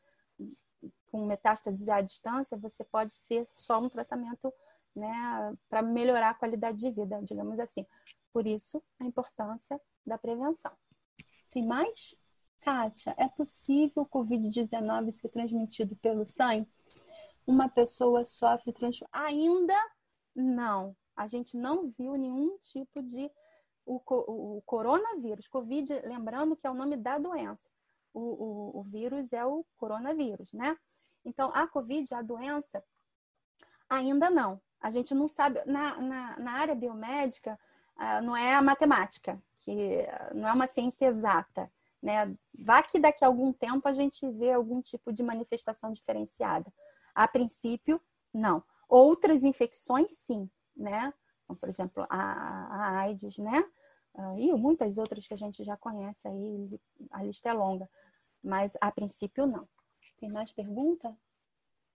[1.11, 4.53] Com metástase à distância, você pode ser só um tratamento
[4.95, 7.85] né, para melhorar a qualidade de vida, digamos assim.
[8.31, 10.71] Por isso, a importância da prevenção.
[11.51, 12.15] Tem mais?
[12.62, 16.70] Kátia, é possível o Covid-19 ser transmitido pelo sangue?
[17.45, 19.08] Uma pessoa sofre transfusão?
[19.12, 19.76] Ainda
[20.36, 20.95] não.
[21.16, 23.32] A gente não viu nenhum tipo de.
[23.86, 27.72] O, o, o coronavírus, Covid, lembrando que é o nome da doença.
[28.14, 30.78] O, o, o vírus é o coronavírus, né?
[31.24, 32.84] Então, a Covid, a doença,
[33.89, 34.62] ainda não.
[34.80, 35.64] A gente não sabe.
[35.66, 37.58] Na, na, na área biomédica,
[37.95, 41.72] uh, não é a matemática, que não é uma ciência exata.
[42.08, 42.34] Né?
[42.58, 46.72] Vá que daqui a algum tempo a gente vê algum tipo de manifestação diferenciada.
[47.14, 48.01] A princípio,
[48.34, 48.64] não.
[48.88, 51.14] Outras infecções, sim, né?
[51.60, 53.60] Por exemplo, a, a AIDS, né?
[54.14, 56.80] Uh, e muitas outras que a gente já conhece aí,
[57.12, 57.89] a lista é longa.
[58.41, 59.68] Mas a princípio, não.
[60.18, 61.14] Tem mais pergunta?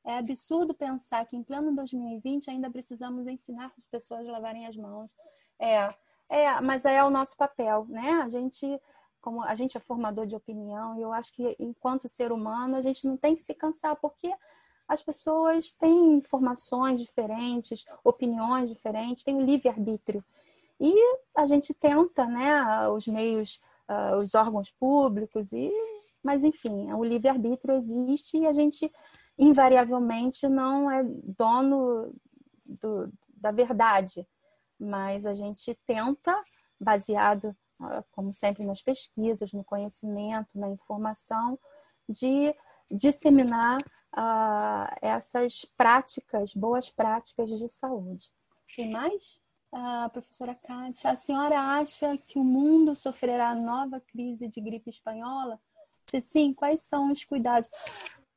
[0.04, 4.76] É absurdo pensar que em pleno 2020 ainda precisamos ensinar as pessoas a lavarem as
[4.76, 5.10] mãos.
[5.58, 5.94] É,
[6.28, 8.10] é, mas é o nosso papel, né?
[8.22, 8.78] A gente,
[9.22, 12.82] como a gente é formador de opinião, e eu acho que enquanto ser humano a
[12.82, 14.30] gente não tem que se cansar, porque
[14.86, 20.22] as pessoas têm informações diferentes, opiniões diferentes, têm o livre-arbítrio.
[20.78, 20.92] E
[21.36, 25.70] a gente tenta, né, os meios, uh, os órgãos públicos, e
[26.22, 28.92] mas enfim, o livre-arbítrio existe e a gente
[29.38, 32.14] invariavelmente não é dono
[32.64, 34.26] do, da verdade,
[34.78, 36.40] mas a gente tenta,
[36.80, 37.56] baseado,
[38.12, 41.58] como sempre, nas pesquisas, no conhecimento, na informação,
[42.08, 42.54] de
[42.90, 48.32] disseminar uh, essas práticas, boas práticas de saúde.
[48.76, 49.40] Tem mais?
[49.72, 55.58] Uh, professora Kátia, a senhora acha que o mundo sofrerá nova crise de gripe espanhola?
[56.06, 57.70] Se sim, quais são os cuidados?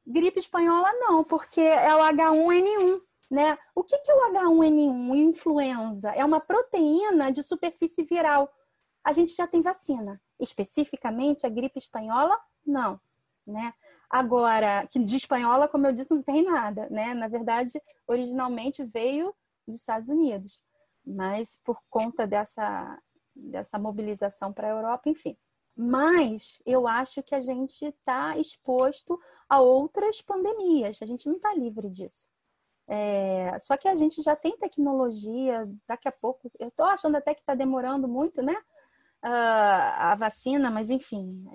[0.08, 3.02] Gripe espanhola não, porque é o H1N1.
[3.30, 3.58] Né?
[3.74, 5.16] O que, que é o H1N1?
[5.18, 6.12] Influenza.
[6.12, 8.50] É uma proteína de superfície viral.
[9.06, 10.20] A gente já tem vacina.
[10.40, 12.36] Especificamente a gripe espanhola,
[12.66, 13.00] não.
[13.46, 13.72] Né?
[14.10, 16.90] Agora, que de espanhola, como eu disse, não tem nada.
[16.90, 17.14] Né?
[17.14, 19.34] Na verdade, originalmente veio
[19.68, 20.60] dos Estados Unidos.
[21.06, 23.00] Mas por conta dessa,
[23.36, 25.38] dessa mobilização para a Europa, enfim.
[25.78, 31.54] Mas eu acho que a gente está exposto a outras pandemias, a gente não está
[31.54, 32.28] livre disso.
[32.88, 37.34] É, só que a gente já tem tecnologia, daqui a pouco, eu estou achando até
[37.34, 38.56] que está demorando muito, né?
[39.28, 41.46] A vacina, mas enfim,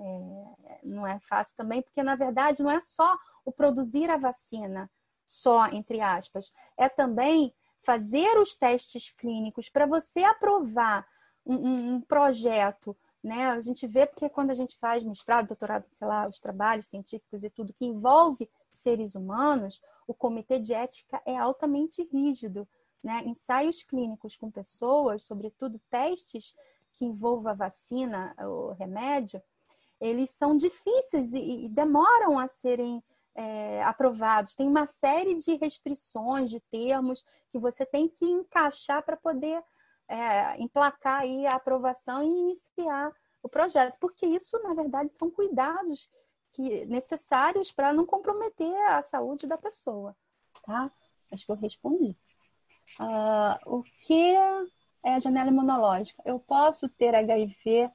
[0.65, 4.91] é, não é fácil também, porque na verdade não é só o produzir a vacina,
[5.25, 7.55] só entre aspas, é também
[7.85, 11.07] fazer os testes clínicos para você aprovar
[11.47, 13.51] um, um, um projeto né?
[13.51, 17.45] A gente vê porque quando a gente faz mestrado, doutorado, sei lá, os trabalhos científicos
[17.45, 22.67] e tudo que envolve seres humanos, o comitê de ética é altamente rígido,
[23.03, 23.23] né?
[23.27, 26.55] Ensaios clínicos com pessoas, sobretudo testes
[27.01, 29.43] que envolvam a vacina, o remédio,
[29.99, 33.03] eles são difíceis e, e demoram a serem
[33.35, 34.55] é, aprovados.
[34.55, 39.65] Tem uma série de restrições, de termos que você tem que encaixar para poder
[40.07, 43.11] é, emplacar aí a aprovação e iniciar
[43.43, 46.11] o projeto, porque isso, na verdade, são cuidados
[46.53, 50.15] que, necessários para não comprometer a saúde da pessoa,
[50.63, 50.93] tá?
[51.33, 52.15] Acho que eu respondi.
[52.99, 54.37] Uh, o que
[55.03, 56.23] é a janela imunológica?
[56.25, 57.91] Eu posso ter HIV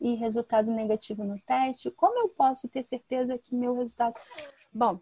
[0.00, 1.90] e resultado negativo no teste?
[1.90, 4.14] Como eu posso ter certeza que meu resultado.
[4.72, 5.00] Bom,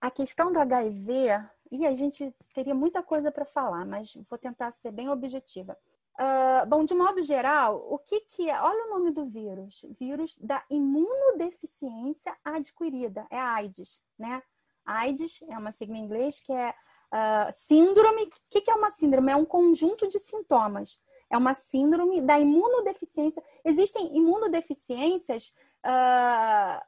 [0.00, 4.70] a questão do HIV e a gente teria muita coisa para falar, mas vou tentar
[4.70, 5.76] ser bem objetiva.
[6.14, 8.60] Uh, bom, de modo geral, o que, que é?
[8.60, 14.42] Olha o nome do vírus: vírus da imunodeficiência adquirida, é a AIDS, né?
[14.84, 16.74] AIDS é uma sigla em inglês que é
[17.12, 18.22] uh, síndrome.
[18.24, 19.32] O que, que é uma síndrome?
[19.32, 20.98] É um conjunto de sintomas.
[21.30, 23.42] É uma síndrome da imunodeficiência.
[23.64, 25.52] Existem imunodeficiências
[25.84, 26.80] uh,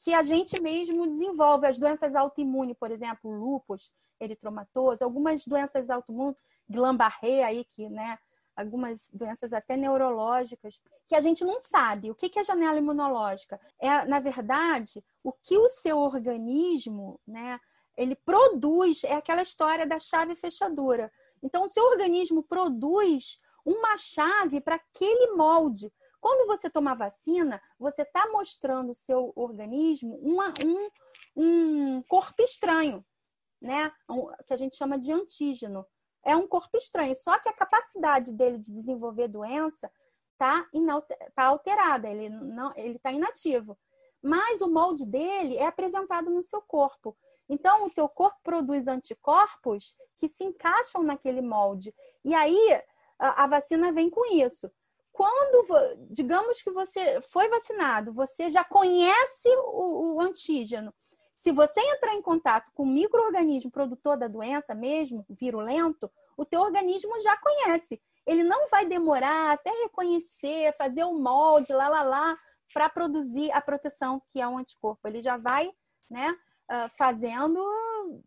[0.00, 1.66] que a gente mesmo desenvolve.
[1.66, 6.36] As doenças autoimunes, por exemplo, lúpus, eritromatose, algumas doenças autoimunes,
[6.68, 8.18] Guillain-Barré aí que, né,
[8.56, 12.10] algumas doenças até neurológicas, que a gente não sabe.
[12.10, 13.60] O que é janela imunológica?
[13.78, 17.60] É, na verdade, o que o seu organismo, né,
[17.96, 21.10] ele produz, é aquela história da chave fechadura.
[21.42, 25.92] Então, o seu organismo produz uma chave para aquele molde.
[26.20, 30.90] Quando você toma vacina, você está mostrando o seu organismo uma, um,
[31.36, 33.04] um corpo estranho,
[33.60, 33.92] né?
[34.08, 35.86] Um, que a gente chama de antígeno.
[36.24, 39.90] É um corpo estranho, só que a capacidade dele de desenvolver doença
[40.32, 40.68] está
[41.34, 42.28] tá alterada, ele
[42.96, 43.78] está inativo.
[44.22, 47.16] Mas o molde dele é apresentado no seu corpo.
[47.48, 51.94] Então, o teu corpo produz anticorpos que se encaixam naquele molde.
[52.24, 52.82] E aí,
[53.18, 54.70] a, vacina vem com isso.
[55.12, 55.66] Quando,
[56.10, 60.92] digamos que você foi vacinado, você já conhece o, o antígeno.
[61.40, 66.60] Se você entrar em contato com o microorganismo produtor da doença mesmo, virulento, o teu
[66.60, 68.02] organismo já conhece.
[68.26, 72.38] Ele não vai demorar até reconhecer, fazer o molde, lá, lá, lá,
[72.74, 75.06] para produzir a proteção que é um anticorpo.
[75.06, 75.70] Ele já vai,
[76.10, 76.36] né,
[76.68, 77.60] ah, fazendo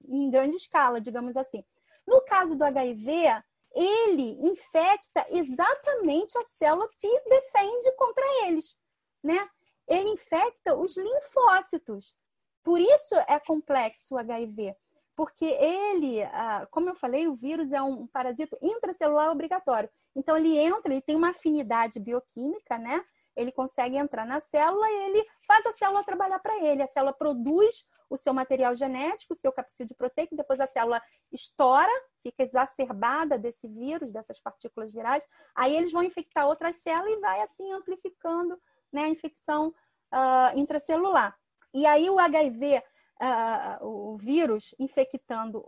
[0.07, 1.63] em grande escala, digamos assim.
[2.07, 8.79] No caso do HIV, ele infecta exatamente a célula que defende contra eles,
[9.23, 9.49] né?
[9.87, 12.15] Ele infecta os linfócitos.
[12.63, 14.75] Por isso é complexo o HIV,
[15.15, 19.89] porque ele, ah, como eu falei, o vírus é um parasito intracelular obrigatório.
[20.15, 23.03] Então ele entra, ele tem uma afinidade bioquímica, né?
[23.39, 26.83] Ele consegue entrar na célula e ele faz a célula trabalhar para ele.
[26.83, 31.91] A célula produz o seu material genético, o seu capsídeo proteico, depois a célula estoura,
[32.21, 35.23] fica exacerbada desse vírus, dessas partículas virais,
[35.55, 38.59] aí eles vão infectar outras células e vai assim amplificando
[38.91, 39.69] né, a infecção
[40.13, 41.37] uh, intracelular.
[41.73, 42.81] E aí o HIV, uh,
[43.21, 45.63] ah, o vírus infectando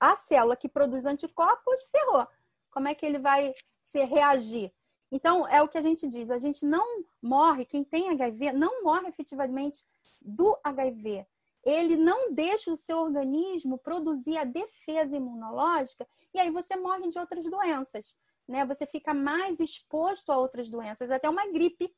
[0.00, 2.26] a célula que produz anticorpos, ferrou.
[2.70, 4.72] Como é que ele vai se reagir?
[5.14, 8.82] Então, é o que a gente diz, a gente não morre, quem tem HIV não
[8.82, 9.84] morre efetivamente
[10.20, 11.26] do HIV
[11.64, 17.18] ele não deixa o seu organismo produzir a defesa imunológica e aí você morre de
[17.18, 18.14] outras doenças,
[18.46, 18.66] né?
[18.66, 21.94] Você fica mais exposto a outras doenças, até uma gripe,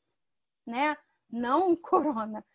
[0.65, 0.95] né?
[1.29, 2.45] Não um corona,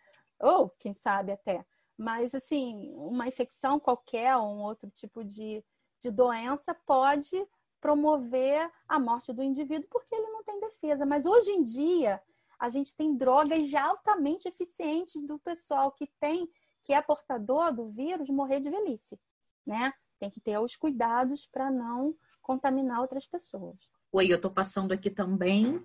[0.41, 1.65] ou quem sabe até.
[1.99, 5.63] Mas, assim, uma infecção qualquer, ou um outro tipo de,
[6.01, 7.47] de doença pode
[7.83, 11.05] promover a morte do indivíduo porque ele não tem defesa.
[11.05, 12.23] Mas hoje em dia,
[12.59, 16.49] a gente tem drogas já altamente eficientes do pessoal que tem
[16.85, 19.19] que é portador do vírus morrer de velhice,
[19.65, 19.93] né?
[20.19, 23.79] Tem que ter os cuidados para não contaminar outras pessoas.
[24.11, 25.85] Oi, eu estou passando aqui também.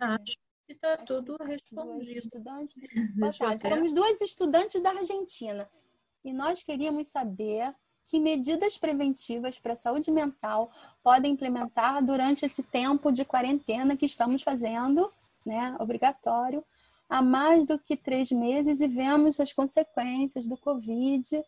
[0.00, 2.18] Acho que está tudo respondido.
[2.18, 2.76] Estudantes...
[3.68, 5.68] Somos duas estudantes da Argentina
[6.24, 7.74] e nós queríamos saber
[8.08, 10.70] que medidas preventivas para a saúde mental
[11.02, 15.12] podem implementar durante esse tempo de quarentena que estamos fazendo,
[15.44, 16.64] né, obrigatório,
[17.08, 21.42] há mais do que três meses e vemos as consequências do Covid.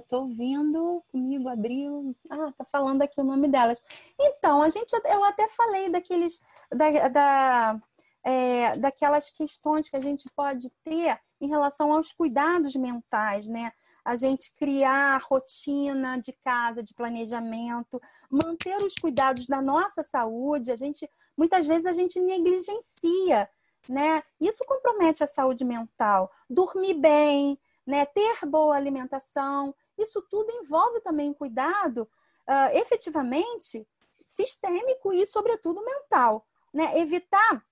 [0.00, 2.14] Estou uh, ouvindo comigo, abriu.
[2.30, 3.82] Ah, tá falando aqui o nome delas.
[4.20, 7.80] Então, a gente, eu até falei daqueles, da, da
[8.24, 13.70] é, daquelas questões que a gente pode ter em relação aos cuidados mentais, né?
[14.04, 18.00] A gente criar rotina de casa, de planejamento,
[18.30, 20.72] manter os cuidados da nossa saúde.
[20.72, 23.48] A gente, muitas vezes, a gente negligencia
[23.88, 24.22] né?
[24.40, 26.30] Isso compromete a saúde mental.
[26.48, 28.06] Dormir bem, né?
[28.06, 32.08] Ter boa alimentação, isso tudo envolve também cuidado
[32.48, 33.86] uh, efetivamente
[34.24, 36.98] sistêmico e, sobretudo, mental, né?
[36.98, 37.64] Evitar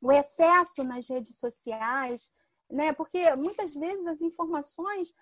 [0.00, 2.30] o excesso nas redes sociais,
[2.70, 2.92] né?
[2.92, 5.12] Porque muitas vezes as informações,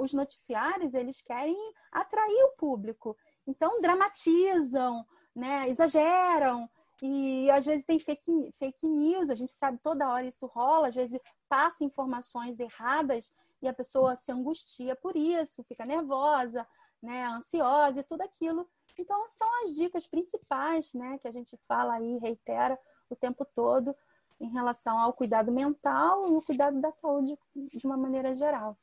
[0.00, 1.56] os noticiários, eles querem
[1.92, 3.16] atrair o público.
[3.46, 5.68] Então, dramatizam, né?
[5.68, 6.68] exageram,
[7.00, 10.94] e às vezes tem fake, fake news, a gente sabe toda hora isso rola, às
[10.94, 13.30] vezes passa informações erradas
[13.62, 16.66] e a pessoa se angustia por isso, fica nervosa,
[17.00, 18.68] né, ansiosa e tudo aquilo.
[18.98, 22.76] Então são as dicas principais, né, que a gente fala aí, reitera
[23.10, 23.94] o tempo todo
[24.40, 28.78] em relação ao cuidado mental e o cuidado da saúde de uma maneira geral,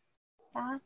[0.51, 0.81] tá?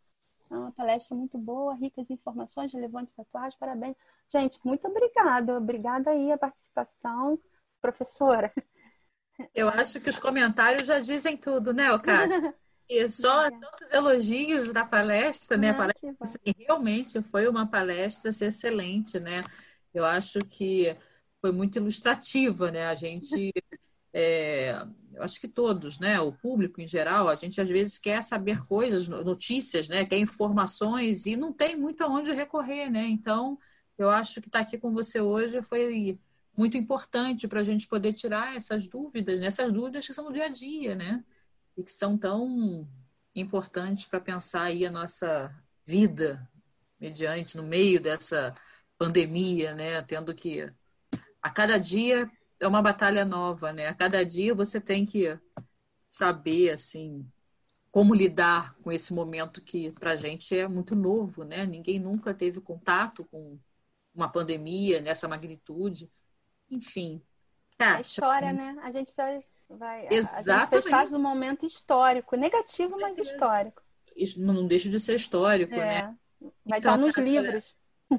[0.51, 3.95] É uma palestra muito boa, ricas informações, relevantes atuais, parabéns.
[4.27, 5.57] Gente, muito obrigada.
[5.57, 7.39] Obrigada aí a participação,
[7.79, 8.51] professora.
[9.53, 12.53] Eu acho que os comentários já dizem tudo, né, Cátia?
[12.91, 15.69] E só tantos elogios na palestra, né?
[15.69, 19.43] A palestra, assim, realmente foi uma palestra assim, excelente, né?
[19.93, 20.97] Eu acho que
[21.41, 22.87] foi muito ilustrativa, né?
[22.87, 23.51] A gente
[24.13, 28.23] é, eu acho que todos, né, o público em geral, a gente às vezes quer
[28.23, 33.07] saber coisas, notícias, né, quer informações e não tem muito aonde recorrer, né?
[33.07, 33.59] Então,
[33.97, 36.17] Eu acho que estar tá aqui com você hoje foi
[36.55, 39.49] muito importante para a gente poder tirar essas dúvidas, né?
[39.71, 41.23] dúvidas que são do dia a dia, né?
[41.77, 42.87] E que são tão
[43.35, 45.53] importantes para pensar aí a nossa
[45.85, 46.49] vida
[46.99, 48.53] mediante, no meio dessa
[48.97, 50.01] pandemia, né?
[50.03, 50.71] Tendo que
[51.41, 52.29] a cada dia
[52.59, 53.87] é uma batalha nova, né?
[53.87, 55.37] A cada dia você tem que
[56.09, 57.25] saber, assim,
[57.91, 61.65] como lidar com esse momento que para a gente é muito novo, né?
[61.65, 63.57] Ninguém nunca teve contato com
[64.13, 66.11] uma pandemia nessa magnitude.
[66.69, 67.21] Enfim.
[67.77, 68.77] Kátia, a história, né?
[68.83, 69.43] A gente vai.
[69.69, 70.49] vai Exatamente.
[70.49, 73.81] A gente fez parte do momento histórico, negativo, mas histórico.
[74.15, 75.77] Isso não deixa de ser histórico, é.
[75.77, 76.15] né?
[76.65, 77.75] Vai então, estar nos livros.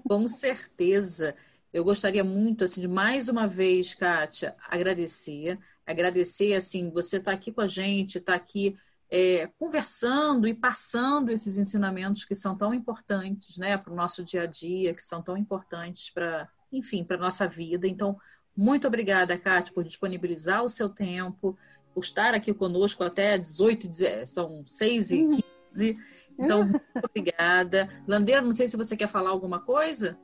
[0.09, 1.37] Com certeza.
[1.73, 5.59] Eu gostaria muito, assim, de mais uma vez, Kátia, agradecer.
[5.87, 8.77] Agradecer, assim, você está aqui com a gente, está aqui
[9.11, 14.43] é, conversando e passando esses ensinamentos que são tão importantes, né, para o nosso dia
[14.43, 17.87] a dia, que são tão importantes para, enfim, para a nossa vida.
[17.87, 18.17] Então,
[18.57, 21.57] muito obrigada, Kátia, por disponibilizar o seu tempo,
[21.95, 23.89] por estar aqui conosco até 18,
[24.27, 25.29] são 6 e
[25.73, 25.99] 15.
[26.39, 27.89] Então, muito obrigada.
[28.07, 30.19] Landeira, não sei se você quer falar alguma coisa.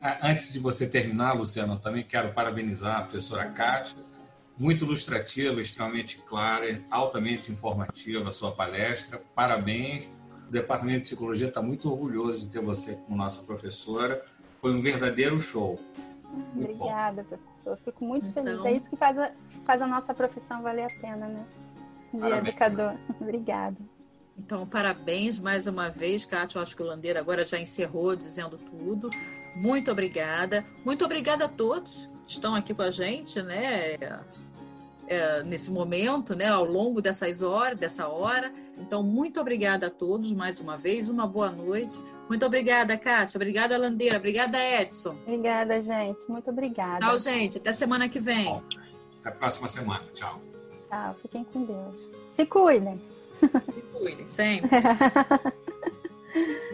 [0.00, 3.98] Ah, antes de você terminar, Luciano, eu também quero parabenizar a professora Kátia.
[4.56, 9.20] Muito ilustrativa, extremamente clara, altamente informativa a sua palestra.
[9.34, 10.10] Parabéns.
[10.48, 14.24] O Departamento de Psicologia está muito orgulhoso de ter você como nossa professora.
[14.60, 15.80] Foi um verdadeiro show.
[16.54, 17.36] Muito Obrigada, bom.
[17.36, 17.78] professor.
[17.84, 18.44] Fico muito então...
[18.44, 18.64] feliz.
[18.64, 19.32] É isso que faz a,
[19.64, 21.46] faz a nossa profissão valer a pena, né?
[22.12, 22.98] De Parabéns, educador.
[23.20, 23.76] Obrigada.
[24.36, 26.58] Então, parabéns mais uma vez, Kátia.
[26.58, 29.10] Eu acho que o Landeira agora já encerrou dizendo tudo.
[29.58, 30.64] Muito obrigada.
[30.84, 33.96] Muito obrigada a todos que estão aqui com a gente, né?
[35.08, 36.46] É, nesse momento, né?
[36.46, 38.52] Ao longo dessas horas, dessa hora.
[38.76, 41.08] Então, muito obrigada a todos mais uma vez.
[41.08, 42.00] Uma boa noite.
[42.28, 43.38] Muito obrigada, Kátia.
[43.38, 44.18] Obrigada, Landeira.
[44.18, 45.16] Obrigada, Edson.
[45.26, 46.28] Obrigada, gente.
[46.28, 47.00] Muito obrigada.
[47.00, 47.58] Tchau, gente.
[47.58, 48.62] Até semana que vem.
[49.20, 50.04] Até a próxima semana.
[50.14, 50.40] Tchau.
[50.88, 51.16] Tchau.
[51.22, 52.08] Fiquem com Deus.
[52.30, 53.00] Se cuidem.
[53.40, 54.68] Se cuidem, sempre.